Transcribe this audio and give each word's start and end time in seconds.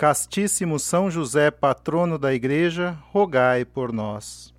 Castíssimo 0.00 0.78
São 0.78 1.10
José, 1.10 1.50
patrono 1.50 2.18
da 2.18 2.32
Igreja, 2.32 2.96
rogai 3.12 3.66
por 3.66 3.92
nós. 3.92 4.54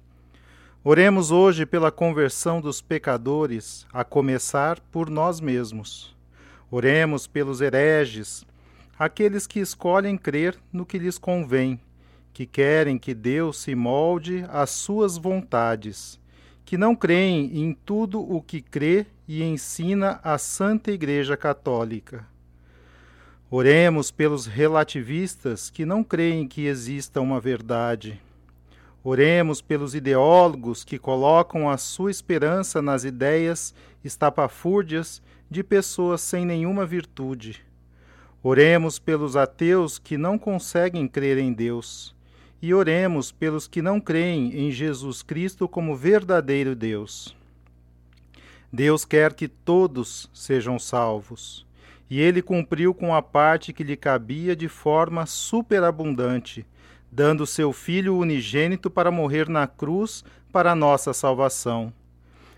Oremos 0.83 1.31
hoje 1.31 1.65
pela 1.65 1.91
conversão 1.91 2.61
dos 2.61 2.79
pecadores, 2.79 3.87
a 3.91 4.03
começar 4.03 4.79
por 4.91 5.09
nós 5.09 5.39
mesmos. 5.39 6.15
Oremos 6.69 7.25
pelos 7.25 7.59
hereges, 7.59 8.45
aqueles 8.99 9.47
que 9.47 9.59
escolhem 9.59 10.15
crer 10.15 10.55
no 10.71 10.85
que 10.85 10.99
lhes 10.99 11.17
convém, 11.17 11.81
que 12.31 12.45
querem 12.45 12.99
que 12.99 13.15
Deus 13.15 13.61
se 13.61 13.73
molde 13.73 14.45
às 14.47 14.69
suas 14.69 15.17
vontades, 15.17 16.19
que 16.63 16.77
não 16.77 16.95
creem 16.95 17.63
em 17.63 17.73
tudo 17.73 18.21
o 18.21 18.43
que 18.43 18.61
crê 18.61 19.07
e 19.27 19.41
ensina 19.41 20.19
a 20.23 20.37
Santa 20.37 20.91
Igreja 20.91 21.35
Católica. 21.35 22.29
Oremos 23.53 24.11
pelos 24.11 24.45
relativistas 24.45 25.69
que 25.69 25.85
não 25.85 26.05
creem 26.05 26.47
que 26.47 26.67
exista 26.67 27.19
uma 27.19 27.37
verdade. 27.37 28.17
Oremos 29.03 29.61
pelos 29.61 29.93
ideólogos 29.93 30.85
que 30.85 30.97
colocam 30.97 31.69
a 31.69 31.75
sua 31.75 32.09
esperança 32.09 32.81
nas 32.81 33.03
ideias 33.03 33.75
estapafúrdias 34.05 35.21
de 35.49 35.65
pessoas 35.65 36.21
sem 36.21 36.45
nenhuma 36.45 36.85
virtude. 36.85 37.61
Oremos 38.41 38.97
pelos 38.97 39.35
ateus 39.35 39.99
que 39.99 40.17
não 40.17 40.39
conseguem 40.39 41.05
crer 41.05 41.37
em 41.37 41.51
Deus. 41.51 42.15
E 42.61 42.73
oremos 42.73 43.33
pelos 43.33 43.67
que 43.67 43.81
não 43.81 43.99
creem 43.99 44.55
em 44.55 44.71
Jesus 44.71 45.21
Cristo 45.21 45.67
como 45.67 45.93
verdadeiro 45.93 46.73
Deus. 46.73 47.35
Deus 48.71 49.03
quer 49.03 49.33
que 49.33 49.49
todos 49.49 50.29
sejam 50.33 50.79
salvos 50.79 51.69
e 52.11 52.19
ele 52.19 52.41
cumpriu 52.41 52.93
com 52.93 53.15
a 53.15 53.21
parte 53.21 53.71
que 53.71 53.85
lhe 53.85 53.95
cabia 53.95 54.53
de 54.53 54.67
forma 54.67 55.25
superabundante, 55.25 56.65
dando 57.09 57.47
seu 57.47 57.71
Filho 57.71 58.17
unigênito 58.17 58.91
para 58.91 59.09
morrer 59.09 59.47
na 59.47 59.65
cruz 59.65 60.21
para 60.51 60.75
nossa 60.75 61.13
salvação. 61.13 61.93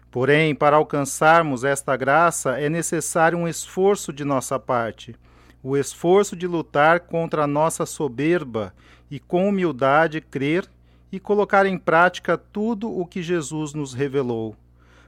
Porém, 0.10 0.56
para 0.56 0.78
alcançarmos 0.78 1.64
esta 1.64 1.96
graça 1.96 2.60
é 2.60 2.68
necessário 2.68 3.38
um 3.38 3.48
esforço 3.48 4.12
de 4.12 4.26
nossa 4.26 4.58
parte, 4.60 5.16
o 5.62 5.78
esforço 5.78 6.36
de 6.36 6.48
lutar 6.48 7.02
contra 7.02 7.44
a 7.44 7.48
nossa 7.48 7.86
soberba 7.86 8.74
e 9.10 9.20
com 9.20 9.48
humildade 9.48 10.20
crer 10.20 10.68
e 11.12 11.20
colocar 11.20 11.68
em 11.68 11.78
prática 11.78 12.36
tudo 12.40 12.92
o 12.92 13.06
que 13.06 13.22
Jesus 13.22 13.76
nos 13.76 13.94
revelou. 13.94 14.56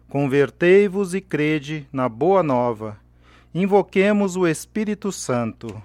Convertei-vos 0.07 1.16
e 1.16 1.22
crede 1.22 1.88
na 1.91 2.07
boa 2.07 2.44
nova 2.44 3.03
Invoquemos 3.57 4.35
o 4.35 4.45
Espírito 4.45 5.13
Santo. 5.13 5.81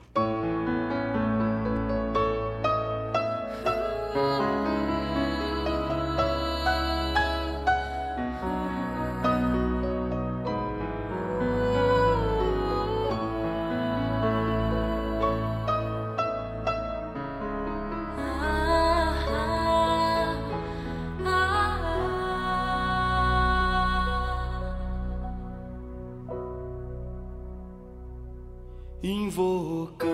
Invocamos 29.30 30.09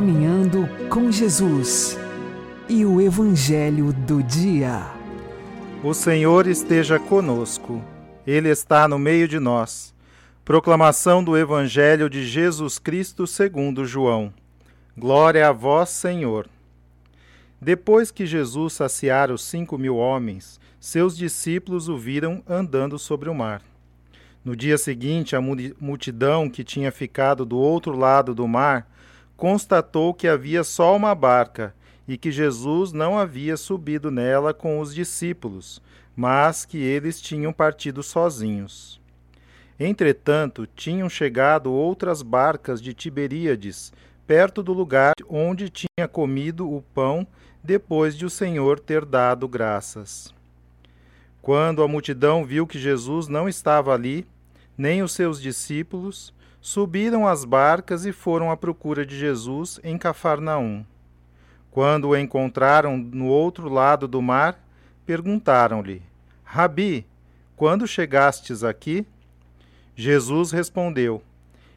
Caminhando 0.00 0.66
com 0.88 1.12
Jesus 1.12 1.98
e 2.70 2.86
o 2.86 3.02
Evangelho 3.02 3.92
do 3.92 4.22
Dia. 4.22 4.86
O 5.84 5.92
Senhor 5.92 6.46
esteja 6.46 6.98
conosco, 6.98 7.84
Ele 8.26 8.48
está 8.48 8.88
no 8.88 8.98
meio 8.98 9.28
de 9.28 9.38
nós. 9.38 9.92
Proclamação 10.42 11.22
do 11.22 11.36
Evangelho 11.36 12.08
de 12.08 12.26
Jesus 12.26 12.78
Cristo 12.78 13.26
segundo 13.26 13.84
João. 13.84 14.32
Glória 14.96 15.46
a 15.46 15.52
vós, 15.52 15.90
Senhor. 15.90 16.48
Depois 17.60 18.10
que 18.10 18.24
Jesus 18.24 18.72
saciara 18.72 19.34
os 19.34 19.44
cinco 19.44 19.76
mil 19.76 19.98
homens, 19.98 20.58
seus 20.80 21.14
discípulos 21.14 21.90
o 21.90 21.98
viram 21.98 22.42
andando 22.48 22.98
sobre 22.98 23.28
o 23.28 23.34
mar. 23.34 23.60
No 24.42 24.56
dia 24.56 24.78
seguinte, 24.78 25.36
a 25.36 25.42
multidão 25.42 26.48
que 26.48 26.64
tinha 26.64 26.90
ficado 26.90 27.44
do 27.44 27.58
outro 27.58 27.94
lado 27.94 28.34
do 28.34 28.48
mar 28.48 28.86
constatou 29.40 30.12
que 30.12 30.28
havia 30.28 30.62
só 30.62 30.94
uma 30.94 31.14
barca 31.14 31.74
e 32.06 32.18
que 32.18 32.30
Jesus 32.30 32.92
não 32.92 33.18
havia 33.18 33.56
subido 33.56 34.10
nela 34.10 34.52
com 34.52 34.78
os 34.80 34.94
discípulos, 34.94 35.80
mas 36.14 36.66
que 36.66 36.76
eles 36.76 37.18
tinham 37.18 37.50
partido 37.50 38.02
sozinhos. 38.02 39.00
Entretanto, 39.78 40.68
tinham 40.76 41.08
chegado 41.08 41.72
outras 41.72 42.20
barcas 42.20 42.82
de 42.82 42.92
Tiberíades, 42.92 43.94
perto 44.26 44.62
do 44.62 44.74
lugar 44.74 45.14
onde 45.26 45.70
tinha 45.70 46.06
comido 46.06 46.70
o 46.70 46.82
pão 46.94 47.26
depois 47.64 48.14
de 48.14 48.26
o 48.26 48.30
Senhor 48.30 48.78
ter 48.78 49.06
dado 49.06 49.48
graças. 49.48 50.34
Quando 51.40 51.82
a 51.82 51.88
multidão 51.88 52.44
viu 52.44 52.66
que 52.66 52.78
Jesus 52.78 53.26
não 53.26 53.48
estava 53.48 53.94
ali, 53.94 54.26
nem 54.76 55.02
os 55.02 55.12
seus 55.12 55.40
discípulos, 55.40 56.30
subiram 56.60 57.26
as 57.26 57.44
barcas 57.44 58.04
e 58.04 58.12
foram 58.12 58.50
à 58.50 58.56
procura 58.56 59.06
de 59.06 59.18
Jesus 59.18 59.80
em 59.82 59.96
Cafarnaum. 59.96 60.84
Quando 61.70 62.08
o 62.08 62.16
encontraram 62.16 62.96
no 62.96 63.26
outro 63.26 63.68
lado 63.68 64.06
do 64.06 64.20
mar, 64.20 64.58
perguntaram-lhe: 65.06 66.02
Rabi, 66.44 67.06
quando 67.56 67.86
chegastes 67.86 68.64
aqui? 68.64 69.06
Jesus 69.94 70.50
respondeu: 70.50 71.22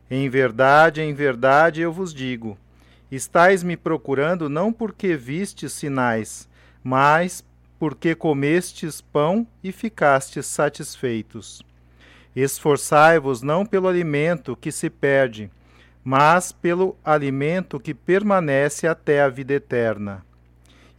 Em 0.09 0.29
verdade, 0.29 1.01
em 1.01 1.13
verdade 1.13 1.81
eu 1.81 1.91
vos 1.91 2.13
digo: 2.13 2.57
estais 3.11 3.63
me 3.63 3.77
procurando 3.77 4.49
não 4.49 4.73
porque 4.73 5.15
vistes 5.15 5.73
sinais, 5.73 6.49
mas 6.83 7.43
porque 7.77 8.15
comestes 8.15 9.01
pão 9.01 9.45
e 9.63 9.71
ficastes 9.71 10.45
satisfeitos. 10.45 11.61
Esforçai-vos 12.35 13.41
não 13.41 13.65
pelo 13.65 13.87
alimento 13.87 14.55
que 14.55 14.71
se 14.71 14.89
perde, 14.89 15.51
mas 16.03 16.51
pelo 16.51 16.97
alimento 17.03 17.79
que 17.79 17.93
permanece 17.93 18.87
até 18.87 19.21
a 19.21 19.29
vida 19.29 19.53
eterna, 19.53 20.25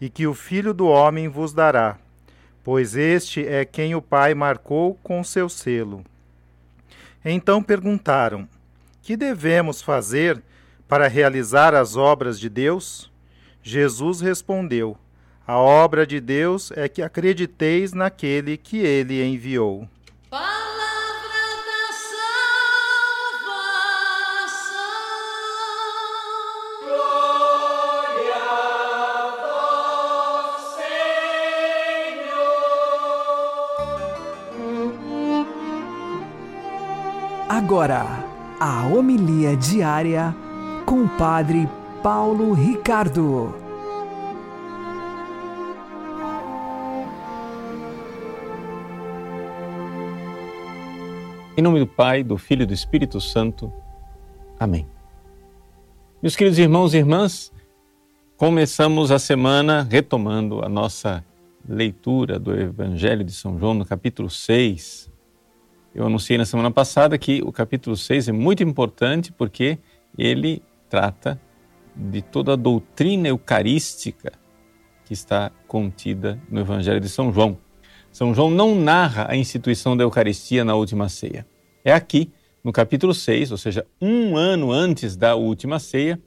e 0.01 0.09
que 0.09 0.27
o 0.27 0.35
Filho 0.35 0.73
do 0.73 0.87
Homem 0.87 1.29
vos 1.29 1.53
dará, 1.53 1.99
pois 2.63 2.97
este 2.97 3.47
é 3.47 3.65
quem 3.65 3.95
o 3.95 4.01
Pai 4.01 4.35
marcou 4.35 4.95
com 5.03 5.23
seu 5.23 5.49
selo. 5.49 6.05
Então 7.25 7.63
perguntaram: 7.63 8.49
Que 9.03 9.17
devemos 9.17 9.83
fazer 9.83 10.43
para 10.87 11.09
realizar 11.09 11.75
as 11.75 11.97
obras 11.97 12.39
de 12.39 12.49
Deus? 12.49 13.11
Jesus 13.63 14.21
respondeu: 14.21 14.97
A 15.47 15.59
obra 15.59 16.07
de 16.07 16.21
Deus 16.21 16.71
é 16.73 16.89
que 16.89 17.03
acrediteis 17.03 17.93
naquele 17.93 18.57
que 18.57 18.79
ele 18.79 19.23
enviou. 19.25 19.89
Agora, 37.49 38.25
a 38.59 38.87
homilia 38.87 39.55
diária 39.55 40.35
com 40.87 41.05
o 41.05 41.09
Padre 41.11 41.69
Paulo 42.03 42.55
Ricardo. 42.55 43.55
Em 51.55 51.61
nome 51.61 51.81
do 51.81 51.87
Pai, 51.87 52.25
do 52.25 52.39
Filho 52.39 52.63
e 52.63 52.67
do 52.67 52.73
Espírito 52.73 53.21
Santo. 53.21 53.71
Amém. 54.59 54.87
Meus 56.23 56.35
queridos 56.35 56.59
irmãos 56.59 56.95
e 56.95 56.97
irmãs, 56.97 57.53
começamos 58.39 59.11
a 59.11 59.19
semana 59.19 59.87
retomando 59.89 60.65
a 60.65 60.69
nossa 60.69 61.23
leitura 61.69 62.39
do 62.39 62.59
Evangelho 62.59 63.23
de 63.23 63.33
São 63.33 63.59
João 63.59 63.75
no 63.75 63.85
capítulo 63.85 64.31
6. 64.31 65.13
Eu 65.95 66.07
anunciei 66.07 66.37
na 66.37 66.45
semana 66.45 66.73
passada 66.73 67.17
que 67.17 67.41
o 67.45 67.53
capítulo 67.53 67.97
6 67.97 68.29
é 68.29 68.33
muito 68.33 68.65
importante 68.65 69.31
porque 69.31 69.79
ele 70.19 70.61
trata 70.91 71.41
de 71.95 72.21
toda 72.21 72.55
a 72.55 72.57
doutrina 72.57 73.29
eucarística 73.29 74.33
que 75.05 75.13
está 75.13 75.53
contida 75.69 76.41
no 76.51 76.61
Evangelho 76.61 76.99
de 76.99 77.09
São 77.09 77.33
João. 77.33 77.57
São 78.11 78.35
João 78.35 78.51
não 78.51 78.75
narra 78.75 79.27
a 79.29 79.37
instituição 79.37 79.97
da 79.97 80.03
Eucaristia 80.03 80.65
na 80.65 80.75
última 80.75 81.09
ceia. 81.09 81.47
É 81.85 81.93
aqui, 81.93 82.33
no 82.63 82.73
capítulo 82.73 83.15
6, 83.15 83.53
ou 83.53 83.59
seja, 83.59 83.87
um 84.01 84.37
ano 84.37 84.73
antes 84.73 85.17
da 85.17 85.37
última 85.37 85.79
ceia, 85.79 86.21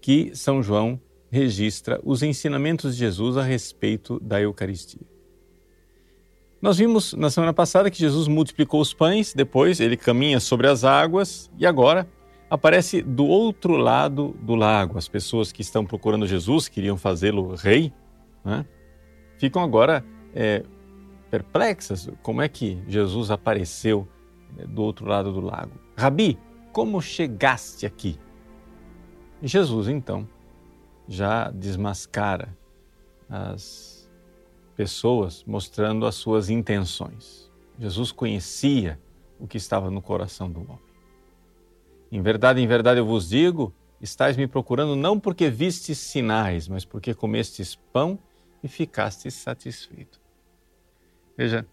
que 0.00 0.34
São 0.34 0.60
João 0.60 1.00
registra 1.30 2.00
os 2.02 2.22
ensinamentos 2.22 2.94
de 2.94 3.00
Jesus 3.00 3.36
a 3.36 3.42
respeito 3.42 4.18
da 4.20 4.40
Eucaristia. 4.40 5.13
Nós 6.64 6.78
vimos 6.78 7.12
na 7.12 7.28
semana 7.28 7.52
passada 7.52 7.90
que 7.90 7.98
Jesus 7.98 8.26
multiplicou 8.26 8.80
os 8.80 8.94
pães, 8.94 9.34
depois 9.34 9.80
ele 9.80 9.98
caminha 9.98 10.40
sobre 10.40 10.66
as 10.66 10.82
águas 10.82 11.50
e 11.58 11.66
agora 11.66 12.08
aparece 12.48 13.02
do 13.02 13.26
outro 13.26 13.76
lado 13.76 14.34
do 14.40 14.54
lago. 14.54 14.96
As 14.96 15.06
pessoas 15.06 15.52
que 15.52 15.60
estão 15.60 15.84
procurando 15.84 16.26
Jesus, 16.26 16.66
queriam 16.66 16.96
fazê-lo 16.96 17.54
rei, 17.54 17.92
né? 18.42 18.64
ficam 19.36 19.62
agora 19.62 20.02
é, 20.34 20.64
perplexas. 21.30 22.08
Como 22.22 22.40
é 22.40 22.48
que 22.48 22.82
Jesus 22.88 23.30
apareceu 23.30 24.08
é, 24.56 24.66
do 24.66 24.84
outro 24.84 25.06
lado 25.06 25.34
do 25.34 25.42
lago? 25.42 25.72
Rabi, 25.94 26.38
como 26.72 26.98
chegaste 27.02 27.84
aqui? 27.84 28.18
Jesus, 29.42 29.86
então, 29.86 30.26
já 31.06 31.50
desmascara 31.50 32.56
as 33.28 33.93
pessoas 34.76 35.44
mostrando 35.46 36.06
as 36.06 36.14
suas 36.14 36.50
intenções. 36.50 37.50
Jesus 37.78 38.12
conhecia 38.12 39.00
o 39.38 39.46
que 39.46 39.56
estava 39.56 39.90
no 39.90 40.02
coração 40.02 40.50
do 40.50 40.60
homem. 40.60 40.78
Em 42.10 42.22
verdade, 42.22 42.60
em 42.60 42.66
verdade 42.66 43.00
eu 43.00 43.06
vos 43.06 43.28
digo, 43.28 43.72
estáis 44.00 44.36
me 44.36 44.46
procurando 44.46 44.94
não 44.94 45.18
porque 45.18 45.50
vistes 45.50 45.98
sinais, 45.98 46.68
mas 46.68 46.84
porque 46.84 47.14
comestes 47.14 47.74
pão 47.92 48.18
e 48.62 48.68
ficastes 48.68 49.34
satisfeito. 49.34 50.20
Veja, 51.36 51.66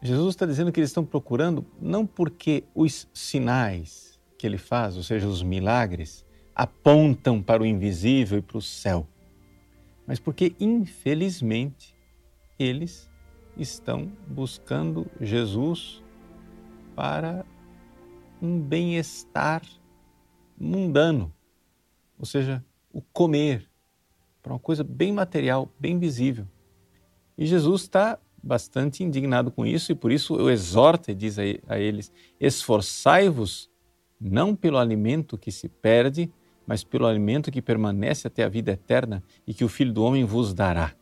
Jesus 0.00 0.34
está 0.34 0.46
dizendo 0.46 0.72
que 0.72 0.80
eles 0.80 0.90
estão 0.90 1.04
procurando 1.04 1.64
não 1.80 2.06
porque 2.06 2.64
os 2.74 3.06
sinais 3.12 4.18
que 4.36 4.46
ele 4.46 4.58
faz, 4.58 4.96
ou 4.96 5.02
seja, 5.02 5.28
os 5.28 5.42
milagres, 5.42 6.24
apontam 6.54 7.40
para 7.40 7.62
o 7.62 7.66
invisível 7.66 8.38
e 8.38 8.42
para 8.42 8.58
o 8.58 8.62
céu, 8.62 9.06
mas 10.06 10.18
porque, 10.18 10.54
infelizmente, 10.58 11.94
eles 12.58 13.10
estão 13.56 14.10
buscando 14.26 15.06
Jesus 15.20 16.02
para 16.94 17.44
um 18.40 18.60
bem-estar 18.60 19.62
mundano, 20.58 21.32
ou 22.18 22.24
seja, 22.24 22.64
o 22.92 23.00
comer, 23.00 23.68
para 24.42 24.52
uma 24.52 24.58
coisa 24.58 24.82
bem 24.82 25.12
material, 25.12 25.70
bem 25.78 25.98
visível. 25.98 26.46
E 27.38 27.46
Jesus 27.46 27.82
está 27.82 28.18
bastante 28.42 29.04
indignado 29.04 29.50
com 29.50 29.64
isso 29.64 29.92
e 29.92 29.94
por 29.94 30.10
isso 30.10 30.34
eu 30.34 30.50
exorto 30.50 31.10
e 31.10 31.14
diz 31.14 31.38
a 31.38 31.78
eles: 31.78 32.12
esforçai-vos 32.40 33.70
não 34.20 34.54
pelo 34.54 34.78
alimento 34.78 35.38
que 35.38 35.50
se 35.50 35.68
perde, 35.68 36.30
mas 36.66 36.84
pelo 36.84 37.06
alimento 37.06 37.50
que 37.50 37.62
permanece 37.62 38.26
até 38.26 38.44
a 38.44 38.48
vida 38.48 38.72
eterna 38.72 39.22
e 39.46 39.52
que 39.52 39.64
o 39.64 39.68
Filho 39.68 39.92
do 39.92 40.04
Homem 40.04 40.24
vos 40.24 40.54
dará. 40.54 40.94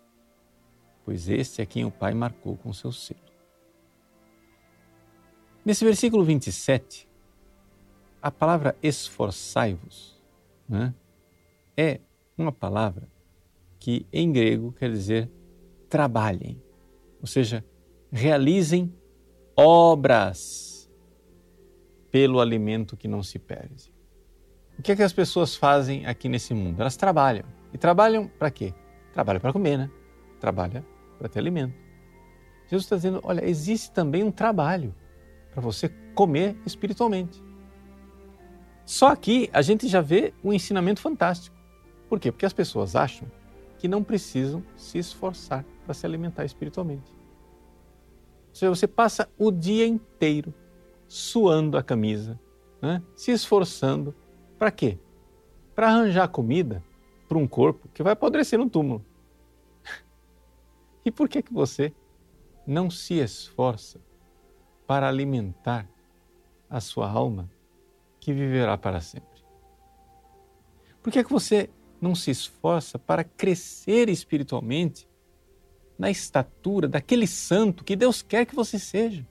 Pois 1.04 1.28
este 1.28 1.62
é 1.62 1.66
quem 1.66 1.84
o 1.84 1.90
Pai 1.90 2.14
marcou 2.14 2.56
com 2.56 2.72
seu 2.72 2.92
selo. 2.92 3.20
Nesse 5.64 5.84
versículo 5.84 6.24
27, 6.24 7.08
a 8.22 8.30
palavra 8.30 8.76
esforçai-vos 8.82 10.20
né, 10.68 10.94
é 11.76 12.00
uma 12.36 12.52
palavra 12.52 13.08
que 13.78 14.06
em 14.12 14.32
grego 14.32 14.72
quer 14.72 14.90
dizer 14.90 15.30
trabalhem, 15.88 16.62
ou 17.20 17.26
seja, 17.26 17.64
realizem 18.10 18.94
obras 19.56 20.90
pelo 22.10 22.40
alimento 22.40 22.96
que 22.96 23.08
não 23.08 23.22
se 23.22 23.38
perde. 23.38 23.92
O 24.80 24.82
que 24.82 24.92
é 24.92 24.96
que 24.96 25.02
as 25.02 25.12
pessoas 25.12 25.54
fazem 25.54 26.06
aqui 26.06 26.26
nesse 26.26 26.54
mundo? 26.54 26.80
Elas 26.80 26.96
trabalham. 26.96 27.44
E 27.70 27.76
trabalham 27.76 28.26
para 28.26 28.50
quê? 28.50 28.72
Trabalham 29.12 29.38
para 29.38 29.52
comer, 29.52 29.76
né? 29.76 29.90
Trabalha 30.40 30.82
para 31.18 31.28
ter 31.28 31.38
alimento. 31.38 31.74
Jesus 32.66 32.84
está 32.84 32.96
dizendo: 32.96 33.20
olha, 33.22 33.46
existe 33.46 33.90
também 33.90 34.24
um 34.24 34.30
trabalho 34.30 34.94
para 35.50 35.60
você 35.60 35.90
comer 36.14 36.56
espiritualmente. 36.64 37.44
Só 38.86 39.08
aqui 39.08 39.50
a 39.52 39.60
gente 39.60 39.86
já 39.86 40.00
vê 40.00 40.32
um 40.42 40.50
ensinamento 40.50 41.02
fantástico. 41.02 41.54
Por 42.08 42.18
quê? 42.18 42.32
Porque 42.32 42.46
as 42.46 42.54
pessoas 42.54 42.96
acham 42.96 43.30
que 43.76 43.86
não 43.86 44.02
precisam 44.02 44.64
se 44.78 44.96
esforçar 44.96 45.62
para 45.84 45.92
se 45.92 46.06
alimentar 46.06 46.46
espiritualmente. 46.46 47.12
Ou 48.48 48.54
seja, 48.54 48.70
você 48.70 48.86
passa 48.86 49.28
o 49.38 49.50
dia 49.50 49.86
inteiro 49.86 50.54
suando 51.06 51.76
a 51.76 51.82
camisa, 51.82 52.40
né? 52.80 53.02
se 53.14 53.30
esforçando. 53.30 54.14
Para 54.60 54.70
quê? 54.70 54.98
Para 55.74 55.88
arranjar 55.88 56.28
comida 56.28 56.84
para 57.26 57.38
um 57.38 57.48
corpo 57.48 57.88
que 57.94 58.02
vai 58.02 58.12
apodrecer 58.12 58.58
no 58.58 58.68
túmulo. 58.68 59.02
E 61.02 61.10
por 61.10 61.30
que, 61.30 61.42
que 61.42 61.52
você 61.52 61.94
não 62.66 62.90
se 62.90 63.14
esforça 63.14 63.98
para 64.86 65.08
alimentar 65.08 65.88
a 66.68 66.78
sua 66.78 67.10
alma 67.10 67.50
que 68.20 68.34
viverá 68.34 68.76
para 68.76 69.00
sempre? 69.00 69.42
Por 71.02 71.10
que, 71.10 71.24
que 71.24 71.32
você 71.32 71.70
não 71.98 72.14
se 72.14 72.30
esforça 72.30 72.98
para 72.98 73.24
crescer 73.24 74.10
espiritualmente 74.10 75.08
na 75.98 76.10
estatura 76.10 76.86
daquele 76.86 77.26
santo 77.26 77.82
que 77.82 77.96
Deus 77.96 78.20
quer 78.20 78.44
que 78.44 78.54
você 78.54 78.78
seja. 78.78 79.26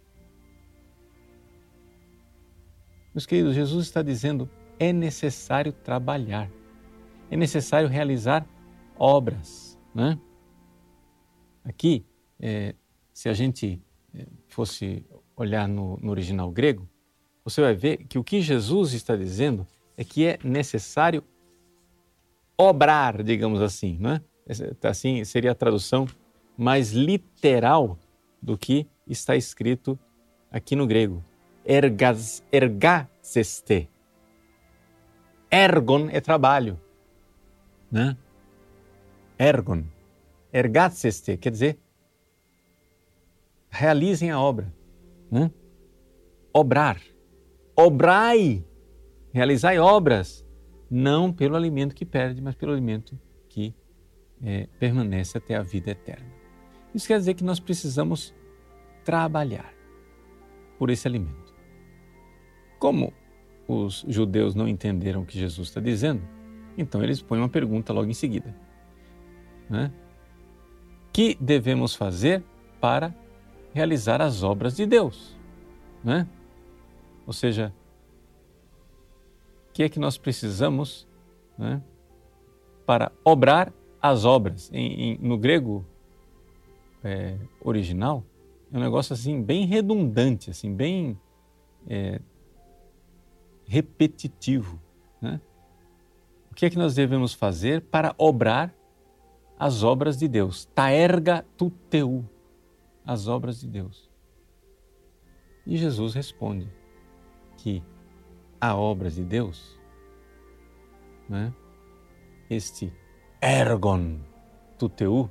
Meus 3.13 3.27
queridos, 3.27 3.53
Jesus 3.53 3.85
está 3.85 4.01
dizendo: 4.01 4.49
é 4.79 4.93
necessário 4.93 5.73
trabalhar, 5.73 6.49
é 7.29 7.35
necessário 7.35 7.89
realizar 7.89 8.47
obras. 8.97 9.77
Né? 9.93 10.17
Aqui, 11.63 12.05
é, 12.39 12.73
se 13.13 13.27
a 13.27 13.33
gente 13.33 13.81
é, 14.15 14.25
fosse 14.47 15.05
olhar 15.35 15.67
no, 15.67 15.97
no 15.97 16.09
original 16.09 16.49
grego, 16.49 16.87
você 17.43 17.61
vai 17.61 17.73
ver 17.73 17.97
que 18.05 18.17
o 18.17 18.23
que 18.23 18.41
Jesus 18.41 18.93
está 18.93 19.15
dizendo 19.15 19.67
é 19.97 20.03
que 20.03 20.25
é 20.25 20.39
necessário 20.43 21.23
obrar, 22.57 23.23
digamos 23.23 23.61
assim, 23.61 23.97
né? 23.99 24.21
Assim 24.83 25.23
seria 25.23 25.51
a 25.51 25.55
tradução 25.55 26.07
mais 26.57 26.91
literal 26.91 27.97
do 28.41 28.57
que 28.57 28.87
está 29.07 29.35
escrito 29.35 29.97
aqui 30.51 30.75
no 30.75 30.87
grego. 30.87 31.23
Ergas, 31.63 32.43
ergaseste. 32.51 33.89
Ergon 35.51 36.09
é 36.11 36.21
trabalho, 36.21 36.79
né? 37.91 38.15
Ergon. 39.37 39.83
Ergaseste 40.51 41.37
quer 41.37 41.51
dizer 41.51 41.79
realizem 43.69 44.31
a 44.31 44.39
obra, 44.39 44.73
né? 45.31 45.51
Obrar. 46.51 46.99
Obrai. 47.75 48.65
Realizai 49.31 49.77
obras 49.77 50.45
não 50.89 51.31
pelo 51.31 51.55
alimento 51.55 51.93
que 51.95 52.05
perde, 52.05 52.41
mas 52.41 52.55
pelo 52.55 52.71
alimento 52.71 53.17
que 53.47 53.75
é, 54.43 54.67
permanece 54.79 55.37
até 55.37 55.55
a 55.55 55.61
vida 55.61 55.91
eterna. 55.91 56.25
Isso 56.93 57.07
quer 57.07 57.19
dizer 57.19 57.35
que 57.35 57.43
nós 57.43 57.59
precisamos 57.59 58.33
trabalhar 59.05 59.71
por 60.79 60.89
esse 60.89 61.07
alimento. 61.07 61.53
Como 62.79 63.13
os 63.69 64.03
judeus 64.07 64.55
não 64.55 64.67
entenderam 64.67 65.21
o 65.21 65.25
que 65.25 65.37
Jesus 65.37 65.67
está 65.67 65.79
dizendo, 65.79 66.23
então 66.75 67.03
eles 67.03 67.21
põem 67.21 67.39
uma 67.39 67.47
pergunta 67.47 67.93
logo 67.93 68.09
em 68.09 68.13
seguida. 68.13 68.55
Né? 69.69 69.91
Que 71.13 71.37
devemos 71.39 71.93
fazer 71.93 72.43
para 72.81 73.13
realizar 73.71 74.21
as 74.21 74.41
obras 74.41 74.75
de 74.75 74.87
Deus? 74.87 75.37
Né? 76.03 76.27
Ou 77.27 77.33
seja, 77.33 77.71
que 79.71 79.83
é 79.83 79.89
que 79.89 79.99
nós 79.99 80.17
precisamos 80.17 81.07
né, 81.57 81.81
para 82.87 83.11
obrar 83.23 83.71
as 84.01 84.25
obras. 84.25 84.71
Em, 84.73 85.11
em, 85.11 85.17
no 85.19 85.37
grego 85.37 85.85
é, 87.03 87.37
original, 87.61 88.23
é 88.73 88.77
um 88.77 88.81
negócio 88.81 89.13
assim 89.13 89.41
bem 89.41 89.65
redundante, 89.65 90.49
assim 90.49 90.73
bem 90.73 91.17
é, 91.87 92.19
repetitivo. 93.69 94.81
Né? 95.21 95.39
O 96.51 96.55
que 96.55 96.65
é 96.65 96.69
que 96.71 96.77
nós 96.77 96.95
devemos 96.95 97.35
fazer 97.35 97.81
para 97.81 98.15
obrar 98.17 98.73
as 99.57 99.83
obras 99.83 100.17
de 100.17 100.27
Deus? 100.27 100.65
Taerga 100.73 101.45
tuteu, 101.55 102.27
as 103.05 103.27
obras 103.27 103.61
de 103.61 103.67
Deus. 103.67 104.09
E 105.67 105.77
Jesus 105.77 106.15
responde 106.15 106.67
que 107.57 107.83
a 108.59 108.75
obras 108.75 109.15
de 109.15 109.23
Deus, 109.23 109.79
né? 111.29 111.53
este 112.49 112.91
ergon 113.39 114.17
tuteu, 114.79 115.29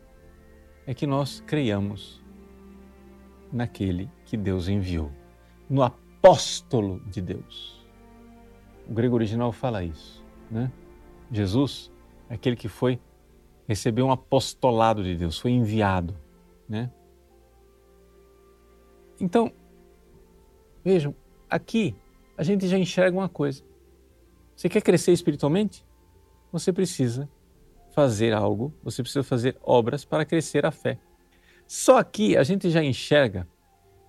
é 0.86 0.94
que 0.94 1.08
nós 1.08 1.40
creiamos 1.40 2.22
naquele 3.52 4.08
que 4.24 4.36
Deus 4.36 4.68
enviou, 4.68 5.10
no 5.68 5.82
apóstolo 5.82 7.00
de 7.06 7.20
Deus. 7.20 7.77
O 8.88 8.92
grego 8.92 9.14
original 9.14 9.52
fala 9.52 9.84
isso, 9.84 10.24
né? 10.50 10.72
Jesus, 11.30 11.92
aquele 12.28 12.56
que 12.56 12.68
foi 12.68 12.98
recebeu 13.66 14.06
um 14.06 14.10
apostolado 14.10 15.04
de 15.04 15.14
Deus, 15.14 15.38
foi 15.38 15.50
enviado, 15.50 16.16
né? 16.66 16.90
Então, 19.20 19.52
vejam, 20.82 21.14
aqui 21.50 21.94
a 22.36 22.42
gente 22.42 22.66
já 22.66 22.78
enxerga 22.78 23.16
uma 23.16 23.28
coisa. 23.28 23.62
Você 24.56 24.68
quer 24.70 24.80
crescer 24.80 25.12
espiritualmente? 25.12 25.84
Você 26.50 26.72
precisa 26.72 27.28
fazer 27.94 28.32
algo, 28.32 28.72
você 28.82 29.02
precisa 29.02 29.22
fazer 29.22 29.58
obras 29.62 30.04
para 30.04 30.24
crescer 30.24 30.64
a 30.64 30.70
fé. 30.70 30.98
Só 31.66 31.98
aqui 31.98 32.36
a 32.38 32.42
gente 32.42 32.70
já 32.70 32.82
enxerga 32.82 33.46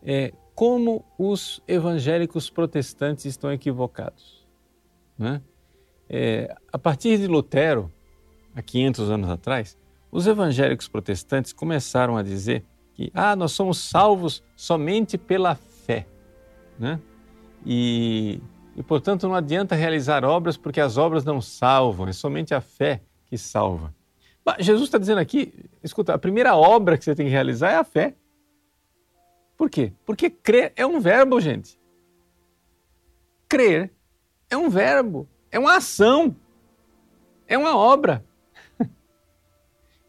é, 0.01 0.31
como 0.55 1.03
os 1.17 1.61
evangélicos 1.67 2.49
protestantes 2.49 3.25
estão 3.25 3.51
equivocados. 3.51 4.38
Né? 5.19 5.41
É, 6.09 6.55
a 6.71 6.79
partir 6.79 7.17
de 7.17 7.27
Lutero, 7.27 7.91
há 8.55 8.61
500 8.61 9.11
anos 9.11 9.29
atrás, 9.29 9.77
Os 10.11 10.25
evangélicos 10.25 10.87
protestantes 10.87 11.53
começaram 11.53 12.17
a 12.17 12.23
dizer 12.23 12.65
que 12.95 13.11
ah, 13.13 13.35
nós 13.35 13.51
somos 13.51 13.77
salvos 13.77 14.43
somente 14.55 15.19
pela 15.19 15.53
fé. 15.53 16.07
Né? 16.79 16.99
E, 17.63 18.41
e, 18.75 18.81
portanto, 18.81 19.27
não 19.27 19.35
adianta 19.35 19.75
realizar 19.75 20.25
obras 20.25 20.57
porque 20.57 20.81
as 20.81 20.97
obras 20.97 21.23
não 21.23 21.39
salvam, 21.39 22.07
é 22.07 22.11
somente 22.11 22.55
a 22.55 22.61
fé 22.61 23.03
que 23.27 23.37
salva. 23.37 23.93
Mas 24.43 24.65
Jesus 24.65 24.85
está 24.85 24.97
dizendo 24.97 25.19
aqui: 25.19 25.53
escuta, 25.83 26.15
a 26.15 26.17
primeira 26.17 26.55
obra 26.55 26.97
que 26.97 27.03
você 27.03 27.13
tem 27.13 27.27
que 27.27 27.31
realizar 27.31 27.71
é 27.71 27.75
a 27.75 27.83
fé. 27.83 28.15
Por 29.55 29.69
quê? 29.69 29.93
Porque 30.05 30.29
crer 30.29 30.73
é 30.75 30.87
um 30.87 30.99
verbo, 30.99 31.39
gente. 31.39 31.79
Crer 33.47 33.91
é 34.49 34.57
um 34.57 34.69
verbo, 34.69 35.27
é 35.51 35.59
uma 35.59 35.77
ação, 35.77 36.35
é 37.47 37.57
uma 37.57 37.75
obra. 37.75 38.23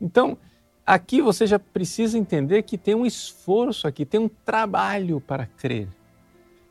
Então, 0.01 0.39
aqui 0.87 1.21
você 1.21 1.47
já 1.47 1.59
precisa 1.59 2.17
entender 2.17 2.63
que 2.63 2.79
tem 2.79 2.95
um 2.95 3.05
esforço 3.05 3.87
aqui, 3.87 4.07
tem 4.07 4.19
um 4.19 4.29
trabalho 4.29 5.21
para 5.21 5.45
crer. 5.45 5.89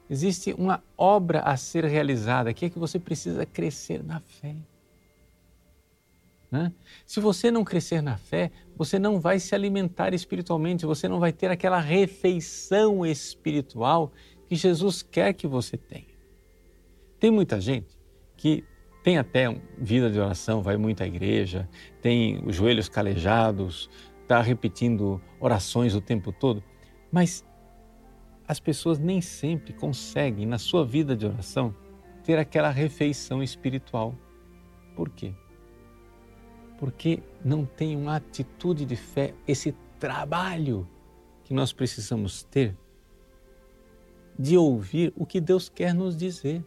Existe 0.10 0.52
uma 0.54 0.84
obra 0.98 1.42
a 1.42 1.56
ser 1.56 1.86
realizada, 1.86 2.52
que 2.52 2.66
é 2.66 2.70
que 2.70 2.80
você 2.80 2.98
precisa 2.98 3.46
crescer 3.46 4.04
na 4.04 4.20
fé. 4.20 4.56
Né? 6.52 6.74
Se 7.06 7.20
você 7.20 7.52
não 7.52 7.64
crescer 7.64 8.02
na 8.02 8.18
fé, 8.18 8.52
você 8.76 8.98
não 8.98 9.20
vai 9.20 9.40
se 9.40 9.54
alimentar 9.54 10.14
espiritualmente, 10.16 10.86
você 10.86 11.08
não 11.08 11.20
vai 11.20 11.32
ter 11.32 11.52
aquela 11.52 11.80
refeição 11.80 13.06
espiritual 13.06 14.12
que 14.48 14.56
Jesus 14.56 15.04
quer 15.04 15.34
que 15.34 15.46
você 15.46 15.78
tenha. 15.78 16.09
Tem 17.20 17.30
muita 17.32 17.60
gente 17.60 17.98
que 18.38 18.64
tem 19.04 19.18
até 19.18 19.50
vida 19.78 20.10
de 20.10 20.20
oração, 20.20 20.62
vai 20.62 20.78
muito 20.78 21.04
à 21.04 21.08
igreja, 21.08 21.68
tem 22.02 22.42
os 22.46 22.56
joelhos 22.56 22.88
calejados, 22.88 23.90
está 24.22 24.42
repetindo 24.42 25.22
orações 25.40 25.96
o 25.96 26.02
tempo 26.02 26.32
todo, 26.32 26.64
mas 27.12 27.46
as 28.48 28.60
pessoas 28.60 28.98
nem 28.98 29.22
sempre 29.22 29.74
conseguem, 29.74 30.46
na 30.46 30.58
sua 30.58 30.86
vida 30.86 31.16
de 31.16 31.26
oração, 31.26 31.76
ter 32.24 32.38
aquela 32.38 32.70
refeição 32.70 33.44
espiritual. 33.44 34.16
Por 34.96 35.10
quê? 35.10 35.34
Porque 36.78 37.22
não 37.44 37.66
tem 37.66 37.96
uma 37.96 38.16
atitude 38.16 38.86
de 38.86 38.96
fé, 38.96 39.34
esse 39.48 39.76
trabalho 40.00 40.88
que 41.44 41.54
nós 41.54 41.74
precisamos 41.74 42.44
ter 42.44 42.78
de 44.38 44.58
ouvir 44.58 45.14
o 45.16 45.26
que 45.26 45.42
Deus 45.42 45.68
quer 45.68 45.94
nos 45.94 46.16
dizer. 46.16 46.64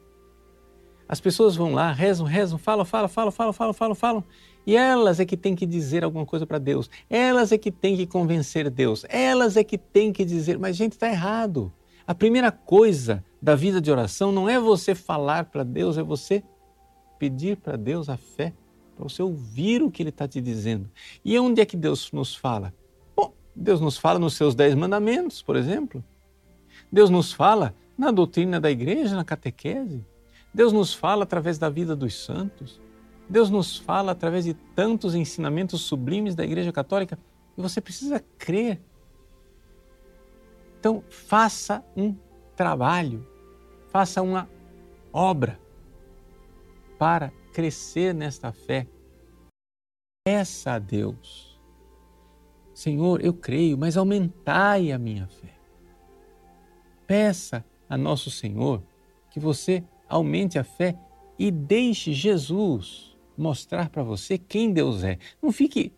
As 1.12 1.20
pessoas 1.20 1.54
vão 1.54 1.74
lá, 1.74 1.92
rezam, 1.92 2.24
rezam, 2.26 2.56
falam, 2.56 2.86
falam, 2.86 3.06
falam, 3.06 3.30
falam, 3.30 3.52
falam, 3.52 3.74
falam, 3.74 3.94
falam. 3.94 4.24
E 4.66 4.74
elas 4.74 5.20
é 5.20 5.26
que 5.26 5.36
têm 5.36 5.54
que 5.54 5.66
dizer 5.66 6.02
alguma 6.02 6.24
coisa 6.24 6.46
para 6.46 6.56
Deus. 6.56 6.88
Elas 7.10 7.52
é 7.52 7.58
que 7.58 7.70
têm 7.70 7.94
que 7.94 8.06
convencer 8.06 8.70
Deus. 8.70 9.04
Elas 9.10 9.58
é 9.58 9.62
que 9.62 9.76
têm 9.76 10.10
que 10.10 10.24
dizer. 10.24 10.58
Mas, 10.58 10.74
gente, 10.74 10.92
está 10.92 11.08
errado. 11.08 11.70
A 12.06 12.14
primeira 12.14 12.50
coisa 12.50 13.22
da 13.42 13.54
vida 13.54 13.78
de 13.78 13.90
oração 13.90 14.32
não 14.32 14.48
é 14.48 14.58
você 14.58 14.94
falar 14.94 15.44
para 15.44 15.62
Deus, 15.62 15.98
é 15.98 16.02
você 16.02 16.42
pedir 17.18 17.58
para 17.58 17.76
Deus 17.76 18.08
a 18.08 18.16
fé, 18.16 18.54
para 18.96 19.06
você 19.06 19.22
ouvir 19.22 19.82
o 19.82 19.90
que 19.90 20.02
Ele 20.02 20.08
está 20.08 20.26
te 20.26 20.40
dizendo. 20.40 20.90
E 21.22 21.38
onde 21.38 21.60
é 21.60 21.66
que 21.66 21.76
Deus 21.76 22.10
nos 22.10 22.34
fala? 22.34 22.72
Bom, 23.14 23.34
Deus 23.54 23.82
nos 23.82 23.98
fala 23.98 24.18
nos 24.18 24.32
seus 24.32 24.54
dez 24.54 24.74
mandamentos, 24.74 25.42
por 25.42 25.56
exemplo. 25.56 26.02
Deus 26.90 27.10
nos 27.10 27.34
fala 27.34 27.74
na 27.98 28.10
doutrina 28.10 28.58
da 28.58 28.70
igreja, 28.70 29.14
na 29.14 29.26
catequese. 29.26 30.06
Deus 30.52 30.72
nos 30.72 30.92
fala 30.92 31.22
através 31.22 31.58
da 31.58 31.70
vida 31.70 31.96
dos 31.96 32.24
santos. 32.24 32.80
Deus 33.28 33.48
nos 33.48 33.78
fala 33.78 34.12
através 34.12 34.44
de 34.44 34.54
tantos 34.54 35.14
ensinamentos 35.14 35.82
sublimes 35.82 36.34
da 36.34 36.44
Igreja 36.44 36.72
Católica 36.72 37.18
e 37.56 37.62
você 37.62 37.80
precisa 37.80 38.22
crer. 38.36 38.80
Então, 40.78 41.02
faça 41.08 41.84
um 41.96 42.14
trabalho, 42.54 43.26
faça 43.88 44.20
uma 44.20 44.48
obra 45.12 45.58
para 46.98 47.32
crescer 47.52 48.12
nesta 48.12 48.52
fé. 48.52 48.86
Peça 50.24 50.72
a 50.72 50.78
Deus. 50.78 51.60
Senhor, 52.74 53.24
eu 53.24 53.32
creio, 53.32 53.78
mas 53.78 53.96
aumentai 53.96 54.92
a 54.92 54.98
minha 54.98 55.26
fé. 55.26 55.54
Peça 57.06 57.64
a 57.88 57.96
nosso 57.96 58.30
Senhor 58.30 58.82
que 59.30 59.38
você 59.40 59.84
aumente 60.12 60.58
a 60.58 60.64
fé 60.64 60.94
e 61.38 61.50
deixe 61.50 62.12
Jesus 62.12 63.16
mostrar 63.36 63.88
para 63.88 64.02
você 64.02 64.36
quem 64.36 64.70
Deus 64.70 65.02
é. 65.02 65.18
Não 65.42 65.50
fique 65.50 65.90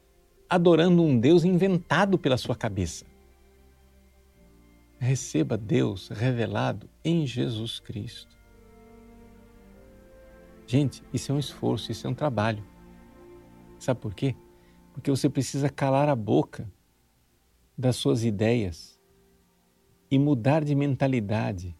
adorando 0.48 1.03
um 1.03 1.18
Deus 1.18 1.44
inventado 1.44 2.16
pela 2.16 2.37
sua 2.37 2.55
cabeça. 2.55 3.05
Receba 5.00 5.59
Deus 5.59 6.09
revelado 6.09 6.88
em 7.05 7.27
Jesus 7.27 7.81
Cristo. 7.81 8.38
Gente, 10.66 11.03
isso 11.12 11.33
é 11.33 11.35
um 11.35 11.38
esforço, 11.38 11.90
isso 11.90 12.07
é 12.07 12.11
um 12.11 12.14
trabalho. 12.14 12.64
Sabe 13.81 14.00
por 14.00 14.14
quê? 14.14 14.37
Porque 14.92 15.11
você 15.11 15.29
precisa 15.29 15.68
calar 15.68 16.09
a 16.09 16.14
boca 16.14 16.72
das 17.77 17.96
suas 17.96 18.22
ideias 18.22 18.98
e 20.09 20.18
mudar 20.18 20.64
de 20.64 20.74
mentalidade 20.74 21.77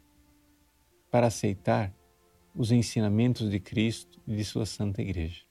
para 1.11 1.29
aceitar 1.29 1.95
os 2.55 2.71
ensinamentos 2.71 3.51
de 3.51 3.59
Cristo 3.59 4.21
e 4.27 4.37
de 4.37 4.45
Sua 4.45 4.65
Santa 4.65 5.03
Igreja. 5.03 5.43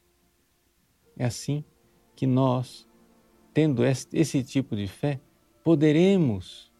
É 1.17 1.25
assim 1.25 1.63
que 2.15 2.25
nós, 2.25 2.87
tendo 3.53 3.83
esse 3.85 4.43
tipo 4.43 4.75
de 4.75 4.87
fé, 4.87 5.19
poderemos, 5.63 6.71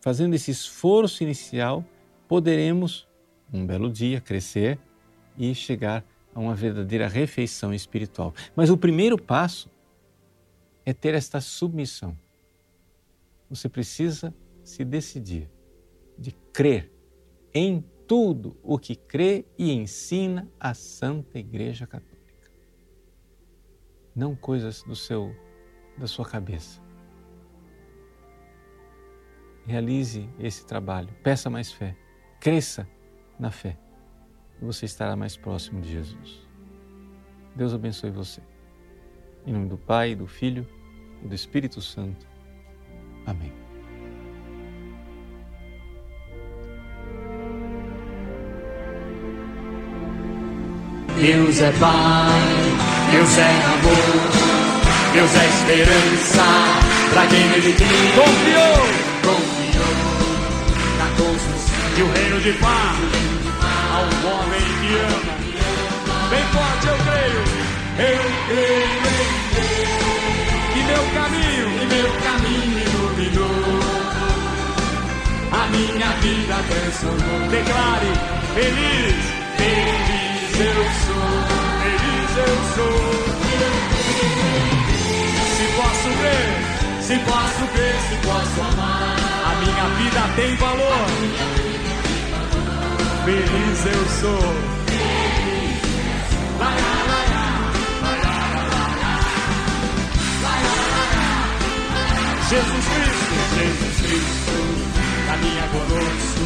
fazendo 0.00 0.34
esse 0.34 0.50
esforço 0.50 1.22
inicial, 1.22 1.84
poderemos, 2.28 3.08
um 3.52 3.66
belo 3.66 3.90
dia, 3.90 4.20
crescer 4.20 4.78
e 5.36 5.54
chegar 5.54 6.04
a 6.34 6.40
uma 6.40 6.54
verdadeira 6.54 7.08
refeição 7.08 7.72
espiritual. 7.72 8.34
Mas 8.54 8.70
o 8.70 8.76
primeiro 8.76 9.20
passo 9.20 9.70
é 10.84 10.92
ter 10.92 11.14
esta 11.14 11.40
submissão. 11.40 12.16
Você 13.48 13.68
precisa 13.68 14.34
se 14.62 14.84
decidir 14.84 15.48
de 16.18 16.32
crer 16.52 16.92
em 17.54 17.84
tudo 18.06 18.56
o 18.62 18.78
que 18.78 18.94
crê 18.94 19.44
e 19.58 19.72
ensina 19.72 20.48
a 20.58 20.74
Santa 20.74 21.38
Igreja 21.38 21.86
Católica. 21.86 22.50
Não 24.14 24.34
coisas 24.34 24.82
do 24.82 24.96
seu 24.96 25.34
da 25.98 26.06
sua 26.06 26.24
cabeça. 26.24 26.80
Realize 29.66 30.28
esse 30.38 30.64
trabalho, 30.64 31.12
peça 31.22 31.50
mais 31.50 31.72
fé, 31.72 31.96
cresça 32.38 32.88
na 33.38 33.50
fé 33.50 33.78
e 34.60 34.64
você 34.64 34.86
estará 34.86 35.16
mais 35.16 35.36
próximo 35.36 35.80
de 35.80 35.90
Jesus. 35.90 36.46
Deus 37.54 37.74
abençoe 37.74 38.10
você. 38.10 38.42
Em 39.46 39.52
nome 39.52 39.68
do 39.68 39.78
Pai, 39.78 40.14
do 40.14 40.26
Filho 40.26 40.66
e 41.22 41.28
do 41.28 41.34
Espírito 41.34 41.80
Santo. 41.80 42.26
Amém. 43.24 43.65
Deus 51.20 51.60
é 51.62 51.72
Pai, 51.80 52.30
Deus 53.10 53.38
é 53.38 53.50
amor, 53.72 54.30
Deus 55.14 55.34
é 55.34 55.46
esperança. 55.46 56.44
Para 57.14 57.26
quem 57.26 57.48
nele 57.48 57.72
crê. 57.72 57.86
Confiou. 58.14 58.76
Confiou. 59.24 59.94
Na 60.98 61.06
construção 61.16 61.90
que 61.94 62.02
o 62.02 62.12
reino 62.12 62.40
de 62.40 62.52
paz. 62.52 62.98
A 63.62 63.98
um 64.00 64.28
homem 64.28 64.60
que 64.80 64.92
ama. 64.98 65.36
Bem 66.28 66.44
forte 66.52 66.86
eu 66.86 66.96
creio, 67.06 67.42
Eu 67.98 68.24
creio 68.48 69.06
em 69.08 69.32
Deus, 69.54 69.88
que 70.74 70.80
meu 70.84 71.04
caminho. 71.14 71.66
E 71.80 71.86
meu 71.94 72.10
caminho 72.26 72.76
iluminou, 72.88 73.80
a 75.50 75.66
minha 75.68 76.10
vida 76.20 76.56
transformou. 76.68 77.48
declare 77.48 78.12
feliz, 78.54 79.16
Feliz 79.56 80.25
eu 80.58 80.84
sou, 81.06 81.28
feliz 81.82 82.32
eu 82.38 82.54
sou. 82.74 82.98
Se 85.56 85.66
posso 85.76 86.08
ver, 86.20 86.46
se 87.02 87.18
posso 87.18 87.64
crer, 87.74 87.96
se 88.08 88.16
posso 88.26 88.60
amar. 88.72 89.16
a 89.44 89.54
minha 89.60 89.86
vida 89.98 90.22
tem 90.36 90.56
valor. 90.56 91.06
Feliz 93.24 93.86
eu 93.86 94.02
sou. 94.20 94.76
Jesus 102.48 102.84
Cristo, 102.86 103.34
Jesus 103.58 103.96
Cristo 104.06 104.52
caminha 105.26 105.66
conosco, 105.72 106.44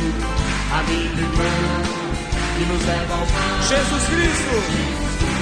amigo 0.79 1.15
e 1.15 1.23
irmão, 1.23 2.00
que 2.61 2.67
nos 2.67 2.85
leva 2.85 3.15
ao. 3.15 3.27
Jesus 3.63 4.03
Cristo 4.05 4.55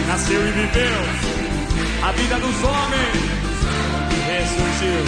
nasceu 0.06 0.40
e 0.40 0.52
viveu 0.52 1.02
a 2.06 2.12
vida 2.12 2.36
dos 2.36 2.62
homens. 2.62 3.38
ressurgiu. 4.28 5.02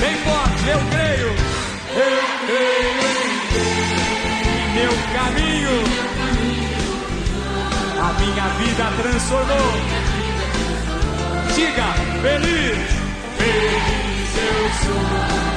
Bem 0.00 0.16
forte, 0.22 0.68
eu 0.68 0.80
creio, 0.92 1.30
eu 2.06 2.20
creio 2.46 2.92
em 4.54 4.68
meu 4.74 4.92
caminho. 5.16 5.76
A 8.00 8.12
minha 8.20 8.48
vida 8.60 8.84
transformou. 9.02 9.70
Diga, 11.54 11.88
feliz, 12.22 12.78
feliz 13.38 14.30
eu 14.38 14.62
sou, 14.84 15.02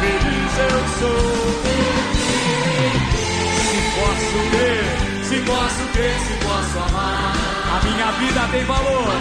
feliz 0.01 0.53
eu 0.57 0.79
sou. 0.99 2.00
Posso 5.51 5.83
crer, 5.93 6.17
se 6.19 6.33
posso 6.45 6.79
amar, 6.79 7.33
a 7.75 7.85
minha 7.85 8.11
vida 8.13 8.47
tem 8.51 8.63
valor. 8.63 9.11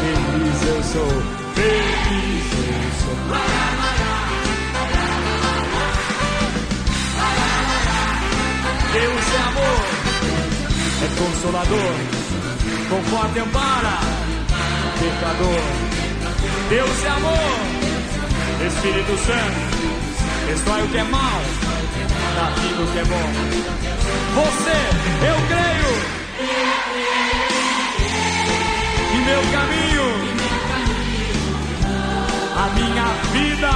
Feliz 0.00 0.62
eu 0.68 0.82
sou, 0.92 1.22
feliz 1.54 2.46
eu 2.52 2.84
sou. 3.00 3.16
Deus 8.92 9.24
é 9.34 9.40
amor, 9.48 9.80
é 11.02 11.08
consolador, 11.18 11.94
conforta 12.90 13.38
e 13.38 13.42
ampara, 13.42 13.98
pecador. 15.00 15.62
Deus 16.68 17.04
é 17.04 17.08
amor, 17.08 17.56
Espírito 18.66 19.14
Santo, 19.26 19.60
destrói 20.46 20.82
o 20.82 20.88
que 20.88 20.98
é 20.98 21.04
mal, 21.04 21.40
dá 22.36 22.46
vida 22.60 22.82
o 22.82 22.92
que 22.92 22.98
é 22.98 23.04
bom. 23.04 23.93
Você, 24.34 24.78
eu 25.30 25.36
creio, 25.48 25.92
em 29.14 29.20
meu 29.24 29.42
caminho, 29.52 30.08
a 32.56 32.66
minha 32.74 33.08
vida, 33.32 33.74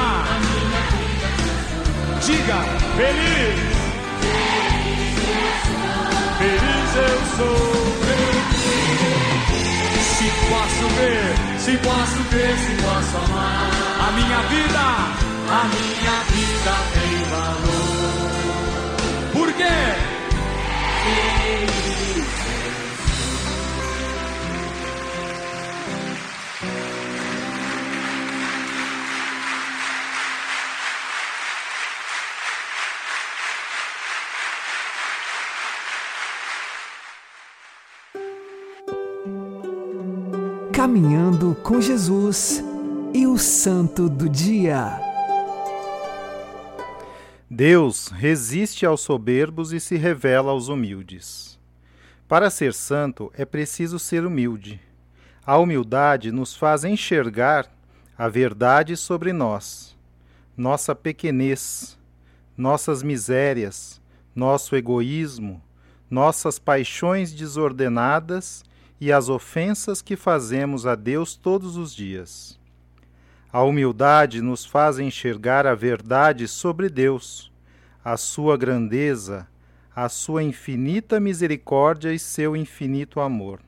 diga, 2.24 2.58
feliz. 2.96 3.78
Feliz 6.38 6.90
eu 6.96 7.18
sou. 7.36 7.78
Se 10.18 10.26
posso 10.50 10.86
ver, 10.96 11.26
se 11.58 11.76
posso 11.78 12.20
ver, 12.30 12.54
se 12.58 12.72
posso 12.82 13.16
amar. 13.24 13.70
A 14.00 14.12
minha 14.12 14.40
vida, 14.48 14.84
a 15.50 15.64
minha 15.74 16.16
vida 16.30 16.74
tem 16.94 17.14
valor. 17.30 18.28
Por 19.32 19.52
quê? 19.54 20.07
Caminhando 40.72 41.56
com 41.62 41.80
Jesus 41.80 42.62
e 43.12 43.26
o 43.26 43.36
Santo 43.36 44.08
do 44.08 44.28
Dia. 44.28 45.07
Deus 47.58 48.06
resiste 48.06 48.86
aos 48.86 49.00
soberbos 49.00 49.72
e 49.72 49.80
se 49.80 49.96
revela 49.96 50.52
aos 50.52 50.68
humildes. 50.68 51.58
Para 52.28 52.50
ser 52.50 52.72
santo 52.72 53.32
é 53.34 53.44
preciso 53.44 53.98
ser 53.98 54.24
humilde. 54.24 54.80
A 55.44 55.58
humildade 55.58 56.30
nos 56.30 56.54
faz 56.54 56.84
enxergar 56.84 57.68
a 58.16 58.28
verdade 58.28 58.96
sobre 58.96 59.32
nós, 59.32 59.96
nossa 60.56 60.94
pequenez, 60.94 61.98
nossas 62.56 63.02
misérias, 63.02 64.00
nosso 64.36 64.76
egoísmo, 64.76 65.60
nossas 66.08 66.60
paixões 66.60 67.32
desordenadas 67.32 68.64
e 69.00 69.10
as 69.10 69.28
ofensas 69.28 70.00
que 70.00 70.14
fazemos 70.14 70.86
a 70.86 70.94
Deus 70.94 71.34
todos 71.34 71.76
os 71.76 71.92
dias. 71.92 72.57
A 73.50 73.62
humildade 73.62 74.42
nos 74.42 74.66
faz 74.66 74.98
enxergar 74.98 75.66
a 75.66 75.74
verdade 75.74 76.46
sobre 76.46 76.90
Deus, 76.90 77.50
a 78.04 78.14
sua 78.18 78.58
grandeza, 78.58 79.48
a 79.96 80.06
sua 80.10 80.42
infinita 80.42 81.18
misericórdia 81.18 82.12
e 82.12 82.18
seu 82.18 82.54
infinito 82.54 83.20
amor. 83.20 83.60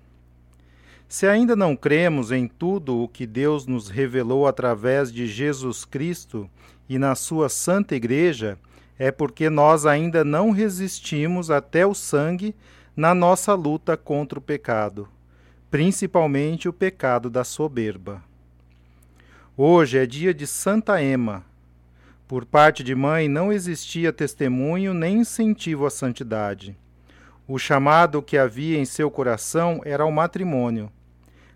Se 1.09 1.27
ainda 1.27 1.57
não 1.57 1.75
cremos 1.75 2.31
em 2.31 2.47
tudo 2.47 3.03
o 3.03 3.09
que 3.09 3.27
Deus 3.27 3.67
nos 3.67 3.89
revelou 3.89 4.47
através 4.47 5.11
de 5.11 5.27
Jesus 5.27 5.85
Cristo 5.87 6.49
e 6.87 6.99
na 6.99 7.15
sua 7.15 7.49
Santa 7.49 7.97
Igreja, 7.97 8.59
é 8.99 9.11
porque 9.11 9.49
nós 9.49 9.87
ainda 9.87 10.23
não 10.23 10.51
resistimos 10.51 11.51
até 11.51 11.87
o 11.87 11.95
sangue 11.95 12.55
na 12.95 13.15
nossa 13.15 13.55
luta 13.55 13.97
contra 13.97 14.39
o 14.39 14.43
pecado, 14.43 15.09
principalmente 15.71 16.69
o 16.69 16.73
pecado 16.73 17.31
da 17.31 17.45
soberba. 17.45 18.30
Hoje 19.63 19.99
é 19.99 20.07
dia 20.07 20.33
de 20.33 20.47
Santa 20.47 21.03
Ema. 21.03 21.45
Por 22.27 22.47
parte 22.47 22.83
de 22.83 22.95
mãe 22.95 23.29
não 23.29 23.53
existia 23.53 24.11
testemunho 24.11 24.95
nem 24.95 25.19
incentivo 25.19 25.85
à 25.85 25.91
santidade. 25.91 26.75
O 27.47 27.59
chamado 27.59 28.23
que 28.23 28.39
havia 28.39 28.79
em 28.79 28.87
seu 28.87 29.11
coração 29.11 29.83
era 29.85 30.07
o 30.07 30.11
matrimônio. 30.11 30.91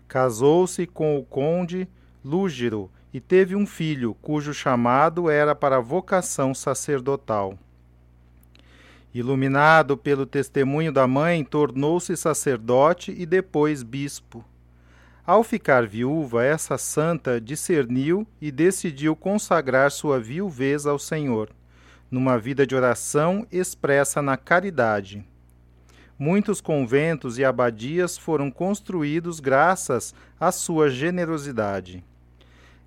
Casou-se 0.07 0.85
com 0.85 1.17
o 1.17 1.23
conde 1.23 1.87
Lúgiro 2.23 2.91
e 3.11 3.19
teve 3.19 3.55
um 3.55 3.65
filho, 3.65 4.15
cujo 4.21 4.53
chamado 4.53 5.27
era 5.27 5.55
para 5.55 5.77
a 5.77 5.81
vocação 5.81 6.53
sacerdotal. 6.53 7.57
Iluminado 9.15 9.97
pelo 9.97 10.27
testemunho 10.27 10.91
da 10.91 11.07
mãe, 11.07 11.43
tornou-se 11.43 12.15
sacerdote 12.15 13.15
e 13.17 13.25
depois 13.25 13.81
bispo. 13.81 14.45
Ao 15.27 15.43
ficar 15.43 15.87
viúva, 15.87 16.43
essa 16.43 16.77
santa 16.77 17.41
discerniu 17.41 18.27
e 18.39 18.51
decidiu 18.51 19.15
consagrar 19.15 19.89
sua 19.89 20.19
viuvez 20.19 20.85
ao 20.85 20.99
Senhor, 20.99 21.49
numa 22.11 22.37
vida 22.37 22.67
de 22.67 22.75
oração 22.75 23.47
expressa 23.51 24.21
na 24.21 24.37
caridade. 24.37 25.25
Muitos 26.17 26.61
conventos 26.61 27.39
e 27.39 27.43
abadias 27.43 28.19
foram 28.19 28.51
construídos 28.51 29.39
graças 29.39 30.13
à 30.39 30.51
sua 30.51 30.91
generosidade. 30.91 32.03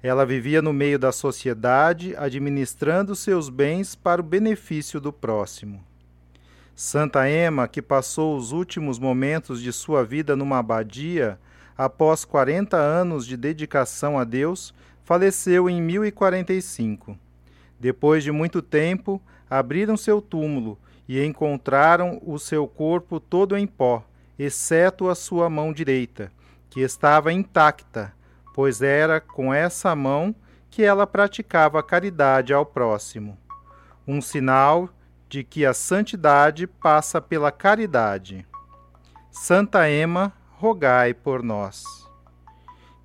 Ela 0.01 0.25
vivia 0.25 0.63
no 0.63 0.73
meio 0.73 0.97
da 0.97 1.11
sociedade, 1.11 2.15
administrando 2.17 3.17
seus 3.17 3.49
bens 3.49 3.97
para 3.97 4.21
o 4.21 4.25
benefício 4.25 5.01
do 5.01 5.13
próximo. 5.13 5.83
Santa 6.73 7.29
Ema, 7.29 7.67
que 7.67 7.83
passou 7.83 8.37
os 8.37 8.53
últimos 8.53 9.01
momentos 9.01 9.61
de 9.61 9.73
sua 9.73 10.05
vida 10.05 10.37
numa 10.37 10.59
abadia, 10.59 11.37
após 11.79 12.25
40 12.25 12.77
anos 12.77 13.25
de 13.25 13.37
dedicação 13.37 14.19
a 14.19 14.25
Deus, 14.25 14.75
faleceu 15.05 15.71
em 15.71 15.81
1045. 15.81 17.17
Depois 17.79 18.25
de 18.25 18.33
muito 18.33 18.61
tempo, 18.61 19.23
abriram 19.49 19.97
seu 19.97 20.21
túmulo 20.21 20.77
e 21.09 21.25
encontraram 21.25 22.21
o 22.27 22.37
seu 22.37 22.67
corpo 22.67 23.21
todo 23.21 23.57
em 23.57 23.67
pó, 23.67 24.05
exceto 24.37 25.09
a 25.09 25.15
sua 25.15 25.49
mão 25.49 25.73
direita, 25.73 26.33
que 26.69 26.81
estava 26.81 27.33
intacta, 27.33 28.13
pois 28.53 28.83
era 28.83 29.21
com 29.21 29.55
essa 29.55 29.95
mão 29.95 30.35
que 30.69 30.83
ela 30.83 31.07
praticava 31.07 31.79
a 31.79 31.83
caridade 31.83 32.53
ao 32.53 32.67
próximo. 32.67 33.39
Um 34.07 34.21
sinal 34.21 34.89
de 35.29 35.45
que 35.45 35.65
a 35.65 35.73
santidade 35.73 36.67
passa 36.67 37.21
pela 37.21 37.53
caridade. 37.53 38.47
Santa 39.31 39.89
Ema, 39.89 40.33
rogai 40.59 41.15
por 41.15 41.41
nós. 41.41 41.85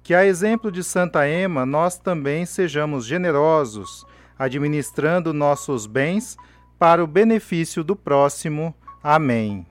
Que 0.02 0.16
a 0.16 0.26
exemplo 0.26 0.72
de 0.72 0.84
Santa 0.84 1.28
Ema, 1.28 1.66
nós 1.66 1.98
também 1.98 2.46
sejamos 2.46 3.06
generosos, 3.06 4.06
administrando 4.38 5.32
nossos 5.32 5.86
bens 5.86 6.36
para 6.80 7.04
o 7.04 7.08
benefício 7.08 7.84
do 7.84 7.96
próximo. 7.96 8.74
Amém. 9.04 9.66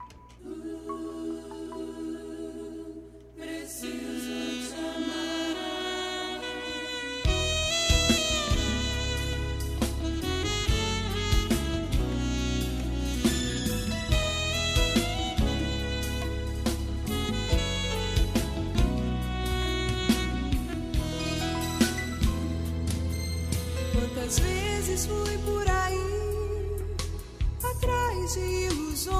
De 28.33 28.39
ilusões, 28.39 29.15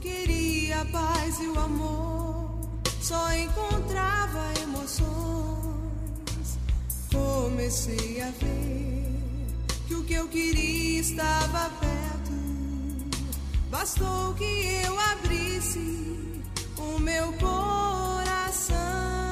queria 0.00 0.82
a 0.82 0.84
paz 0.84 1.40
e 1.40 1.46
o 1.48 1.58
amor, 1.58 2.60
só 3.00 3.32
encontrava 3.32 4.40
emoções. 4.62 5.08
comecei 7.10 8.22
a 8.22 8.30
ver 8.30 9.16
que 9.88 9.94
o 9.94 10.04
que 10.04 10.14
eu 10.14 10.28
queria 10.28 11.00
estava 11.00 11.70
perto. 11.80 12.32
Bastou 13.68 14.34
que 14.34 14.82
eu 14.84 14.98
abrisse 15.00 16.42
o 16.76 17.00
meu 17.00 17.32
coração. 17.32 19.23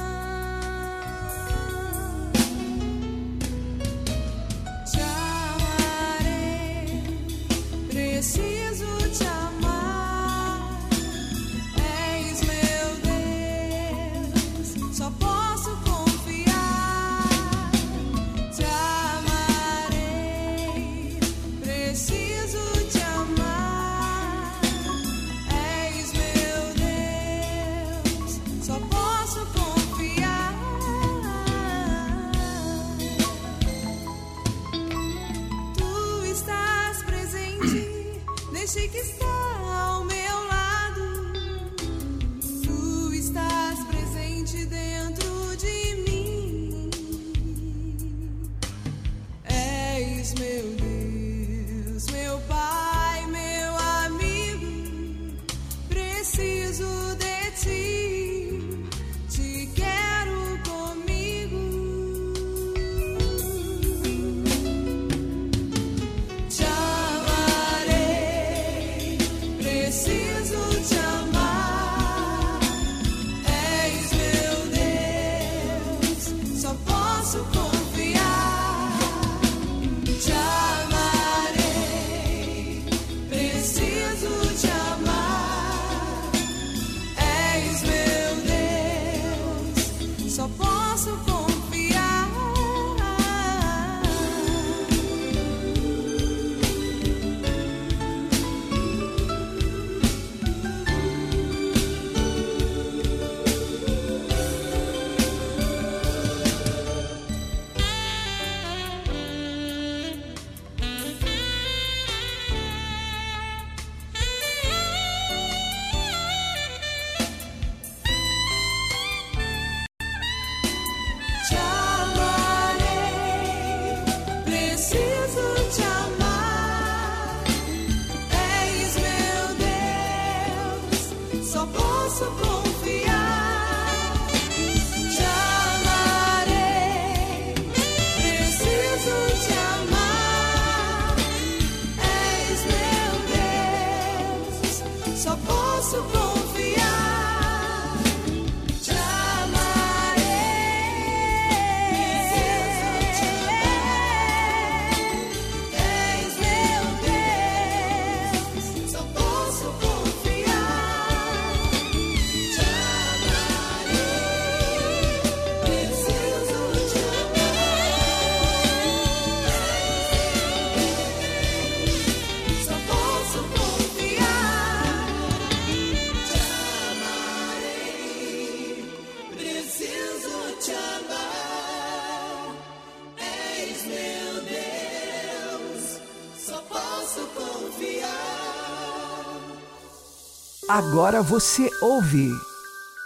Agora 190.74 191.20
você 191.20 191.70
ouve 191.82 192.30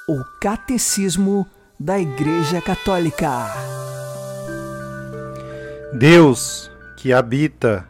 o 0.09 0.23
Catecismo 0.41 1.45
da 1.77 1.99
Igreja 1.99 2.63
Católica. 2.63 3.29
Deus, 5.93 6.71
que 6.97 7.13
habita 7.13 7.85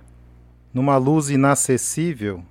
numa 0.72 0.96
luz 0.96 1.28
inacessível, 1.28 2.42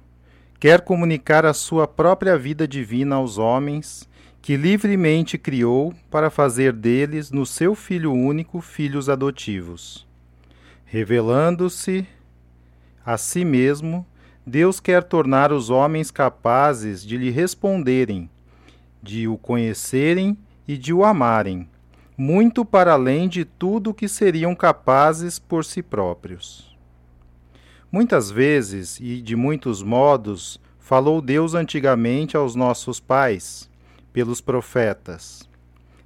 quer 0.60 0.82
comunicar 0.82 1.48
a 1.48 1.54
sua 1.56 1.88
própria 1.88 2.38
vida 2.38 2.68
divina 2.68 3.16
aos 3.16 3.40
homens, 3.40 4.08
que 4.40 4.56
livremente 4.56 5.36
criou 5.36 5.96
para 6.12 6.30
fazer 6.30 6.74
deles, 6.74 7.32
no 7.32 7.44
seu 7.44 7.74
Filho 7.74 8.14
único, 8.14 8.62
filhos 8.62 9.10
adotivos. 9.10 10.06
Revelando-se 10.86 12.08
a 13.04 13.18
si 13.18 13.44
mesmo, 13.44 14.06
Deus 14.48 14.80
quer 14.80 15.04
tornar 15.04 15.52
os 15.52 15.72
homens 15.72 16.12
capazes 16.12 17.04
de 17.04 17.18
lhe 17.18 17.32
responderem, 17.32 18.30
de 19.02 19.28
o 19.28 19.38
conhecerem 19.38 20.38
e 20.68 20.78
de 20.78 20.94
o 20.94 21.04
amarem, 21.04 21.68
muito 22.16 22.64
para 22.64 22.94
além 22.94 23.28
de 23.28 23.44
tudo 23.44 23.94
que 23.94 24.08
seriam 24.08 24.56
capazes 24.56 25.40
por 25.40 25.66
si 25.66 25.82
próprios. 25.82 26.78
Muitas 27.92 28.30
vezes 28.30 29.00
e 29.00 29.20
de 29.20 29.36
muitos 29.36 29.82
modos 29.82 30.60
falou 30.78 31.22
Deus 31.22 31.56
antigamente 31.56 32.38
aos 32.38 32.54
nossos 32.54 33.00
pais, 33.00 33.68
pelos 34.14 34.42
profetas. 34.42 35.50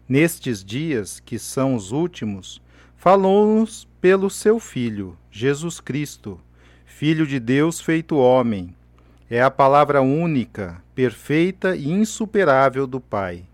Nestes 0.08 0.64
dias, 0.64 1.20
que 1.20 1.38
são 1.38 1.76
os 1.76 1.92
últimos, 1.92 2.62
falou-nos 2.96 3.86
pelo 4.00 4.30
seu 4.30 4.60
Filho, 4.60 5.18
Jesus 5.30 5.80
Cristo, 5.80 6.40
Filho 7.00 7.26
de 7.26 7.40
Deus 7.40 7.80
feito 7.80 8.18
homem. 8.18 8.76
É 9.30 9.42
a 9.42 9.50
palavra 9.50 10.02
única, 10.02 10.84
perfeita 10.94 11.74
e 11.74 11.90
insuperável 11.90 12.86
do 12.86 13.00
Pai. 13.00 13.46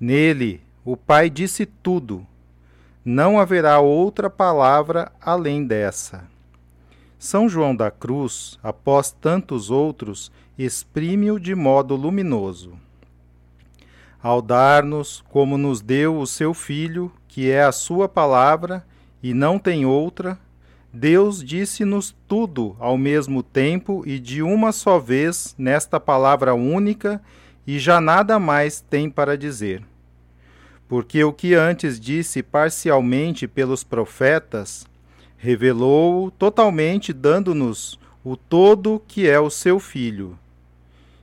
Nele, 0.00 0.62
o 0.86 0.96
Pai 0.96 1.28
disse 1.28 1.66
tudo. 1.66 2.26
Não 3.04 3.38
haverá 3.38 3.78
outra 3.80 4.30
palavra 4.30 5.12
além 5.20 5.66
dessa. 5.66 6.24
São 7.18 7.46
João 7.46 7.76
da 7.76 7.90
Cruz, 7.90 8.58
após 8.62 9.10
tantos 9.10 9.70
outros, 9.70 10.32
exprime-o 10.56 11.38
de 11.38 11.54
modo 11.54 11.94
luminoso. 11.94 12.72
Ao 14.22 14.40
dar-nos, 14.40 15.22
como 15.28 15.58
nos 15.58 15.82
deu 15.82 16.18
o 16.18 16.26
seu 16.26 16.54
Filho, 16.54 17.12
que 17.28 17.50
é 17.50 17.62
a 17.62 17.70
sua 17.70 18.08
palavra 18.08 18.82
e 19.22 19.34
não 19.34 19.58
tem 19.58 19.84
outra, 19.84 20.38
Deus 20.96 21.42
disse-nos 21.42 22.14
tudo 22.28 22.76
ao 22.78 22.96
mesmo 22.96 23.42
tempo 23.42 24.04
e 24.06 24.20
de 24.20 24.44
uma 24.44 24.70
só 24.70 24.96
vez 24.96 25.52
nesta 25.58 25.98
palavra 25.98 26.54
única, 26.54 27.20
e 27.66 27.80
já 27.80 28.00
nada 28.00 28.38
mais 28.38 28.80
tem 28.80 29.10
para 29.10 29.36
dizer. 29.36 29.82
Porque 30.86 31.24
o 31.24 31.32
que 31.32 31.52
antes 31.52 31.98
disse 31.98 32.44
parcialmente 32.44 33.48
pelos 33.48 33.82
profetas, 33.82 34.86
revelou-o 35.36 36.30
totalmente, 36.30 37.12
dando-nos 37.12 37.98
o 38.22 38.36
todo 38.36 39.02
que 39.08 39.28
é 39.28 39.40
o 39.40 39.50
seu 39.50 39.80
Filho. 39.80 40.38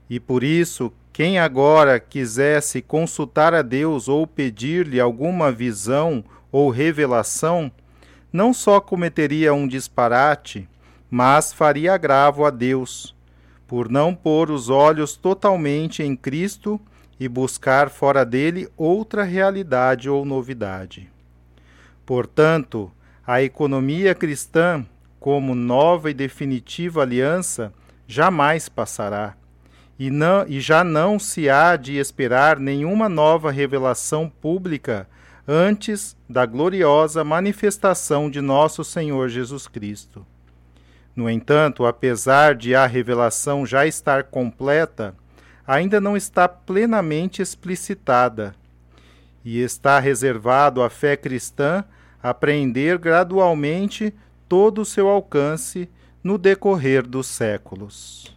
E 0.10 0.19
por 0.19 0.43
isso, 0.43 0.91
quem 1.13 1.39
agora 1.39 1.97
quisesse 1.97 2.81
consultar 2.81 3.53
a 3.53 3.62
Deus 3.62 4.10
ou 4.10 4.27
pedir-lhe 4.27 4.99
alguma 4.99 5.49
visão 5.49 6.25
ou 6.51 6.69
revelação, 6.69 7.71
não 8.32 8.54
só 8.54 8.80
cometeria 8.80 9.54
um 9.54 9.67
disparate, 9.67 10.67
mas 11.10 11.52
faria 11.52 11.94
agravo 11.94 12.46
a 12.46 12.50
Deus, 12.50 13.15
por 13.67 13.89
não 13.89 14.15
pôr 14.15 14.50
os 14.50 14.70
olhos 14.70 15.15
totalmente 15.15 16.02
em 16.02 16.15
Cristo 16.15 16.80
e 17.20 17.28
buscar 17.28 17.89
fora 17.89 18.26
dele 18.26 18.70
outra 18.78 19.24
realidade 19.24 20.10
ou 20.10 20.26
novidade. 20.26 21.10
Portanto, 22.06 22.91
a 23.26 23.41
economia 23.44 24.15
cristã, 24.15 24.86
como 25.20 25.54
nova 25.54 26.10
e 26.10 26.13
definitiva 26.13 27.02
aliança, 27.02 27.74
jamais 28.08 28.67
passará, 28.67 29.36
e, 30.00 30.10
não, 30.10 30.48
e 30.48 30.60
já 30.60 30.84
não 30.84 31.20
se 31.20 31.48
há 31.48 31.76
de 31.76 31.98
esperar 31.98 32.60
nenhuma 32.60 33.08
nova 33.08 33.52
revelação 33.52 34.28
pública 34.28 35.08
antes 35.47 36.15
da 36.30 36.45
gloriosa 36.45 37.23
manifestação 37.23 38.30
de 38.30 38.41
nosso 38.41 38.84
Senhor 38.84 39.30
Jesus 39.30 39.67
Cristo. 39.67 40.25
No 41.15 41.30
entanto, 41.30 41.86
apesar 41.86 42.56
de 42.56 42.73
a 42.73 42.86
revelação 42.86 43.65
já 43.65 43.86
estar 43.86 44.23
completa, 44.25 45.15
ainda 45.65 45.99
não 45.99 46.15
está 46.15 46.47
plenamente 46.47 47.41
explicitada 47.41 48.56
e 49.43 49.60
está 49.60 49.99
reservado 49.99 50.82
à 50.82 50.89
fé 50.89 51.17
cristã 51.17 51.84
apreender 52.21 52.97
gradualmente 52.97 54.13
todo 54.47 54.82
o 54.82 54.86
seu 54.86 55.08
alcance 55.08 55.89
no 56.23 56.38
decorrer 56.38 57.06
dos 57.06 57.27
séculos. 57.27 58.36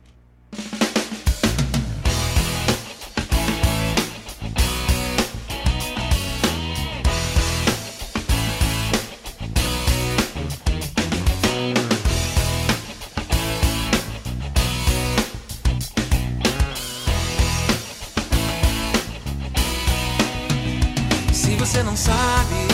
Não 21.95 21.99
sabe 21.99 22.67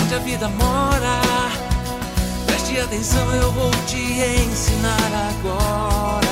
onde 0.00 0.14
a 0.14 0.18
vida 0.20 0.48
mora, 0.50 1.20
preste 2.46 2.78
atenção, 2.78 3.34
eu 3.34 3.50
vou 3.50 3.72
te 3.88 3.96
ensinar 3.96 5.30
agora. 5.30 6.28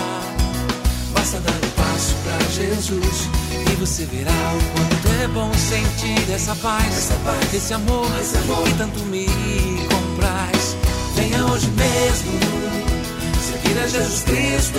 Basta 1.13 1.41
dar 1.41 1.51
um 1.51 1.71
passo 1.71 2.15
pra 2.23 2.39
Jesus 2.51 3.29
e 3.69 3.75
você 3.81 4.05
verá 4.05 4.31
o 4.31 4.79
quanto 4.79 5.23
é 5.25 5.27
bom 5.27 5.53
sentir 5.55 6.33
essa 6.33 6.55
paz, 6.55 6.87
essa 6.87 7.15
paz 7.25 7.53
esse, 7.53 7.75
amor, 7.75 8.07
esse 8.21 8.39
amor 8.39 8.63
que 8.63 8.75
tanto 8.75 9.01
me 9.07 9.27
compraz. 9.91 10.77
Venha 11.17 11.45
hoje 11.47 11.69
mesmo 11.71 12.39
seguir 13.43 13.77
a 13.81 13.89
Jesus 13.89 14.23
Cristo. 14.23 14.79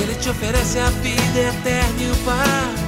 Ele 0.00 0.14
te 0.14 0.30
oferece 0.30 0.78
a 0.78 0.88
vida 0.88 1.38
eterna 1.38 2.02
e 2.02 2.10
o 2.10 2.16
paraíso. 2.24 2.83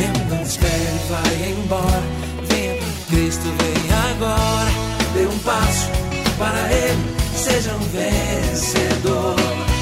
Tempo 0.00 0.34
não 0.34 0.42
espere, 0.42 0.98
vai 1.10 1.50
embora. 1.50 2.02
Venha 2.48 2.78
Cristo, 3.10 3.44
venha 3.60 3.98
agora. 4.12 4.70
Dê 5.12 5.26
um 5.26 5.38
passo 5.40 5.90
para 6.38 6.72
Ele, 6.72 7.04
seja 7.36 7.74
um 7.74 7.80
vencedor. 7.80 9.36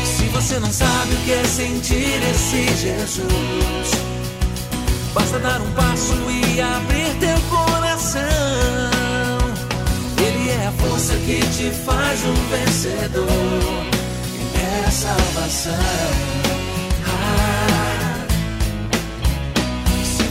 Se 0.05 0.25
você 0.25 0.59
não 0.59 0.73
sabe 0.73 1.15
o 1.15 1.19
que 1.19 1.31
é 1.31 1.45
sentir 1.45 2.21
esse 2.33 2.67
Jesus, 2.77 3.91
basta 5.15 5.39
dar 5.39 5.61
um 5.61 5.71
passo 5.71 6.15
e 6.29 6.61
abrir 6.61 7.15
teu 7.21 7.41
coração. 7.49 8.21
Ele 10.19 10.51
é 10.51 10.67
a 10.67 10.73
força 10.73 11.15
que 11.15 11.39
te 11.57 11.71
faz 11.71 12.25
um 12.25 12.35
vencedor. 12.51 13.29
É 14.85 14.91
salvação. 14.91 16.48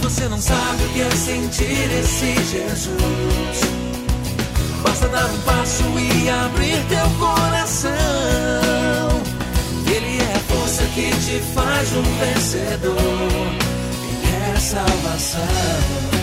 Você 0.10 0.30
não 0.30 0.40
sabe 0.40 0.84
o 0.86 0.90
que 0.94 1.02
é 1.02 1.12
sentir 1.12 1.92
esse 2.00 2.34
Jesus, 2.36 3.60
basta 4.82 5.10
dar 5.10 5.26
um 5.26 5.42
passo 5.42 5.84
e 6.00 6.30
abrir 6.30 6.82
teu 6.88 7.10
coração. 7.20 7.92
Ele 9.86 10.18
é 10.24 10.34
a 10.34 10.40
força 10.40 10.84
que 10.96 11.10
te 11.10 11.42
faz 11.54 11.92
um 11.94 12.04
vencedor. 12.20 12.96
E 14.24 14.56
é 14.56 14.60
salvação. 14.62 16.17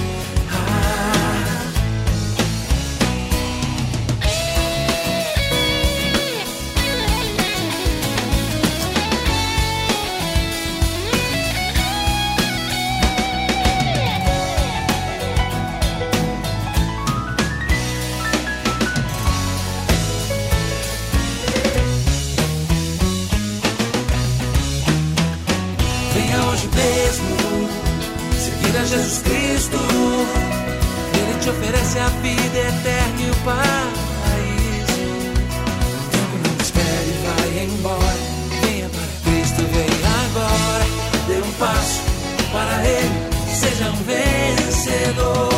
Seja 43.75 43.91
um 43.91 44.03
vencedor. 44.05 45.51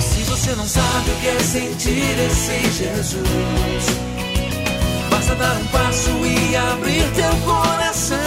Se 0.00 0.22
você 0.24 0.54
não 0.54 0.66
sabe 0.66 1.10
o 1.10 1.14
que 1.16 1.28
é 1.28 1.38
sentir 1.40 2.18
esse 2.26 2.70
Jesus, 2.72 3.84
basta 5.10 5.34
dar 5.34 5.56
um 5.56 5.66
passo 5.66 6.10
e 6.24 6.56
abrir 6.56 7.04
teu 7.14 7.36
coração. 7.44 8.18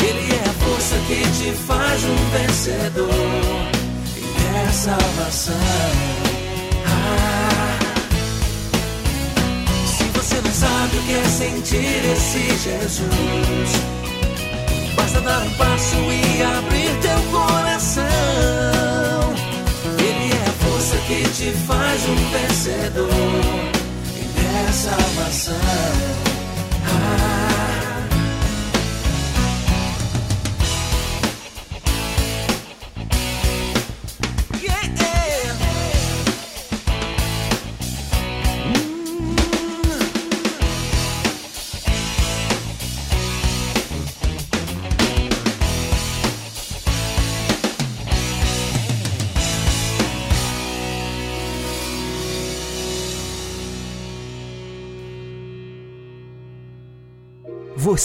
Ele 0.00 0.34
é 0.34 0.48
a 0.48 0.52
força 0.64 0.96
que 1.06 1.20
te 1.38 1.52
faz 1.66 2.04
um 2.04 2.16
vencedor. 2.30 3.08
E 4.16 4.22
é 4.56 4.72
salvação. 4.72 5.54
Ah. 6.86 7.78
Se 9.86 10.04
você 10.04 10.40
não 10.42 10.52
sabe 10.52 10.96
o 10.96 11.02
que 11.02 11.14
é 11.14 11.24
sentir 11.24 12.04
esse 12.12 12.56
Jesus, 12.64 13.70
basta 14.96 15.20
dar 15.20 15.42
um 15.42 15.50
passo 15.50 15.96
e 15.96 16.42
abrir 16.42 16.79
te 21.32 21.52
faz 21.66 22.02
um 22.08 22.16
vencedor. 22.30 23.08
E 24.16 24.68
é 24.68 24.72
salvação. 24.72 26.29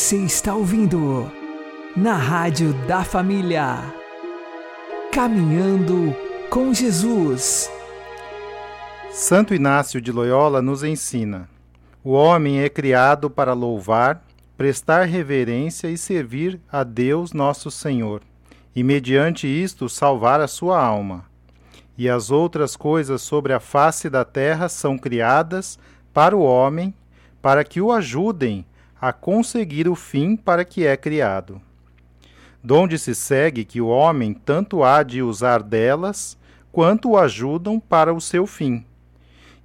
Você 0.05 0.17
está 0.17 0.53
ouvindo 0.53 1.31
na 1.97 2.15
Rádio 2.15 2.73
da 2.85 3.03
Família. 3.03 3.91
Caminhando 5.11 6.15
com 6.47 6.71
Jesus. 6.71 7.71
Santo 9.09 9.55
Inácio 9.55 9.99
de 9.99 10.11
Loyola 10.11 10.61
nos 10.61 10.83
ensina: 10.83 11.49
o 12.03 12.11
homem 12.11 12.61
é 12.61 12.69
criado 12.69 13.31
para 13.31 13.53
louvar, 13.53 14.23
prestar 14.55 15.05
reverência 15.05 15.87
e 15.87 15.97
servir 15.97 16.61
a 16.71 16.83
Deus 16.83 17.33
nosso 17.33 17.71
Senhor, 17.71 18.21
e 18.75 18.83
mediante 18.83 19.47
isto 19.47 19.89
salvar 19.89 20.39
a 20.39 20.47
sua 20.47 20.79
alma. 20.79 21.25
E 21.97 22.07
as 22.07 22.29
outras 22.29 22.75
coisas 22.75 23.23
sobre 23.23 23.53
a 23.53 23.59
face 23.59 24.07
da 24.07 24.23
terra 24.23 24.69
são 24.69 24.99
criadas 24.99 25.79
para 26.13 26.37
o 26.37 26.43
homem, 26.43 26.93
para 27.41 27.63
que 27.63 27.81
o 27.81 27.91
ajudem 27.91 28.67
a 28.99 29.11
conseguir 29.11 29.87
o 29.87 29.95
fim 29.95 30.35
para 30.35 30.63
que 30.63 30.85
é 30.85 30.95
criado. 30.95 31.61
Donde 32.63 32.97
se 32.97 33.13
segue 33.13 33.65
que 33.65 33.81
o 33.81 33.87
homem 33.87 34.33
tanto 34.33 34.83
há 34.83 35.03
de 35.03 35.21
usar 35.21 35.61
delas, 35.61 36.37
quanto 36.71 37.11
o 37.11 37.17
ajudam 37.17 37.79
para 37.79 38.13
o 38.13 38.19
seu 38.19 38.47
fim. 38.47 38.85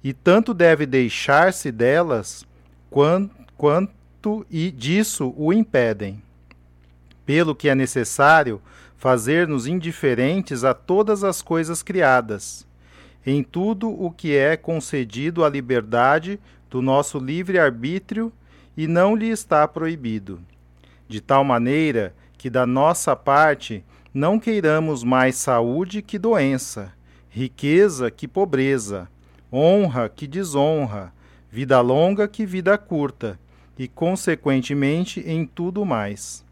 E 0.03 0.13
tanto 0.13 0.53
deve 0.53 0.85
deixar-se 0.85 1.71
delas, 1.71 2.45
quanto, 2.89 3.35
quanto 3.57 4.45
e 4.49 4.71
disso 4.71 5.33
o 5.35 5.51
impedem. 5.51 6.21
Pelo 7.25 7.55
que 7.55 7.69
é 7.69 7.75
necessário 7.75 8.61
fazer-nos 8.97 9.65
indiferentes 9.65 10.63
a 10.63 10.73
todas 10.73 11.23
as 11.23 11.41
coisas 11.41 11.81
criadas, 11.81 12.67
em 13.25 13.41
tudo 13.41 13.89
o 13.89 14.11
que 14.11 14.35
é 14.35 14.55
concedido 14.55 15.43
à 15.43 15.49
liberdade 15.49 16.39
do 16.69 16.81
nosso 16.81 17.17
livre-arbítrio 17.17 18.31
e 18.81 18.87
não 18.87 19.15
lhe 19.15 19.29
está 19.29 19.67
proibido, 19.67 20.41
de 21.07 21.21
tal 21.21 21.43
maneira 21.43 22.15
que 22.35 22.49
da 22.49 22.65
nossa 22.65 23.15
parte 23.15 23.85
não 24.11 24.39
queiramos 24.39 25.03
mais 25.03 25.35
saúde 25.35 26.01
que 26.01 26.17
doença, 26.17 26.91
riqueza 27.29 28.09
que 28.09 28.27
pobreza, 28.27 29.07
honra 29.53 30.09
que 30.09 30.25
desonra, 30.25 31.13
vida 31.47 31.79
longa 31.79 32.27
que 32.27 32.43
vida 32.43 32.75
curta, 32.75 33.39
e 33.77 33.87
consequentemente 33.87 35.19
em 35.27 35.45
tudo 35.45 35.85
mais 35.85 36.43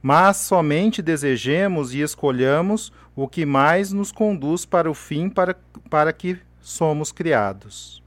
mas 0.00 0.36
somente 0.36 1.00
desejemos 1.00 1.94
e 1.94 2.00
escolhamos 2.02 2.92
o 3.16 3.26
que 3.26 3.46
mais 3.46 3.90
nos 3.90 4.12
conduz 4.12 4.66
para 4.66 4.90
o 4.90 4.92
fim 4.92 5.30
para, 5.30 5.56
para 5.88 6.12
que 6.12 6.38
somos 6.60 7.10
criados. 7.10 8.03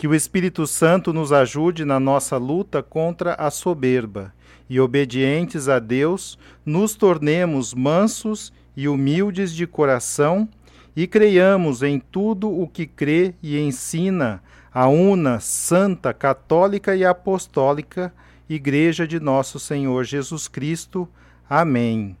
Que 0.00 0.08
o 0.08 0.14
Espírito 0.14 0.66
Santo 0.66 1.12
nos 1.12 1.30
ajude 1.30 1.84
na 1.84 2.00
nossa 2.00 2.38
luta 2.38 2.82
contra 2.82 3.34
a 3.34 3.50
soberba 3.50 4.32
e, 4.66 4.80
obedientes 4.80 5.68
a 5.68 5.78
Deus, 5.78 6.38
nos 6.64 6.94
tornemos 6.94 7.74
mansos 7.74 8.50
e 8.74 8.88
humildes 8.88 9.54
de 9.54 9.66
coração 9.66 10.48
e 10.96 11.06
creiamos 11.06 11.82
em 11.82 12.00
tudo 12.00 12.50
o 12.50 12.66
que 12.66 12.86
crê 12.86 13.34
e 13.42 13.60
ensina 13.60 14.42
a 14.72 14.88
una, 14.88 15.38
santa, 15.38 16.14
católica 16.14 16.96
e 16.96 17.04
apostólica 17.04 18.10
Igreja 18.48 19.06
de 19.06 19.20
Nosso 19.20 19.60
Senhor 19.60 20.04
Jesus 20.04 20.48
Cristo. 20.48 21.06
Amém. 21.46 22.16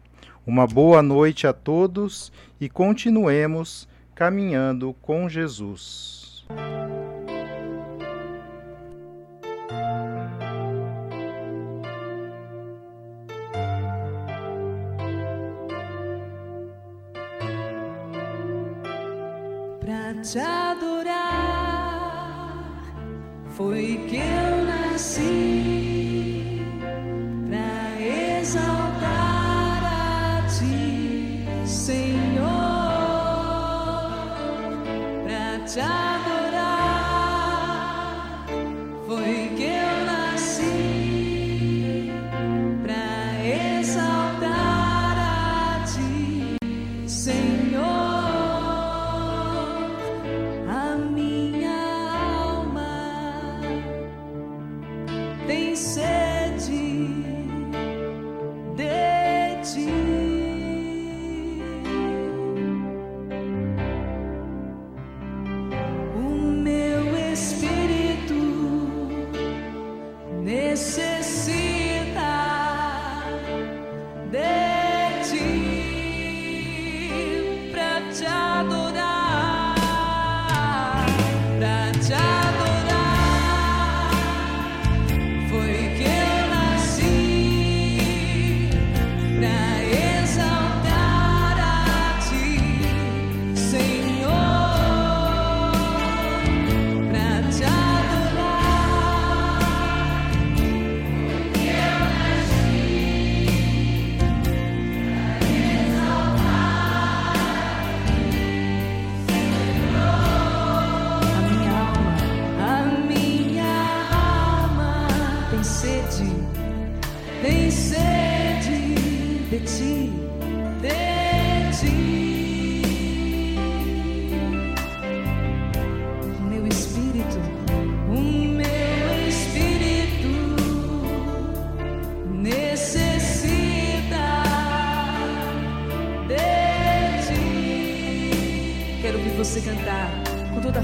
Uma 0.46 0.66
boa 0.66 1.00
noite 1.00 1.46
a 1.46 1.54
todos 1.54 2.30
e 2.60 2.68
continuemos 2.68 3.88
caminhando 4.14 4.94
com 5.00 5.30
Jesus. 5.30 6.46
Te 20.32 20.38
adorar. 20.38 21.10
Foi 23.56 24.06
que 24.08 24.16
eu 24.16 24.64
nasci 24.64 25.89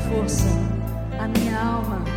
força. 0.09 0.49
A 1.19 1.27
minha 1.29 1.59
alma 1.59 2.16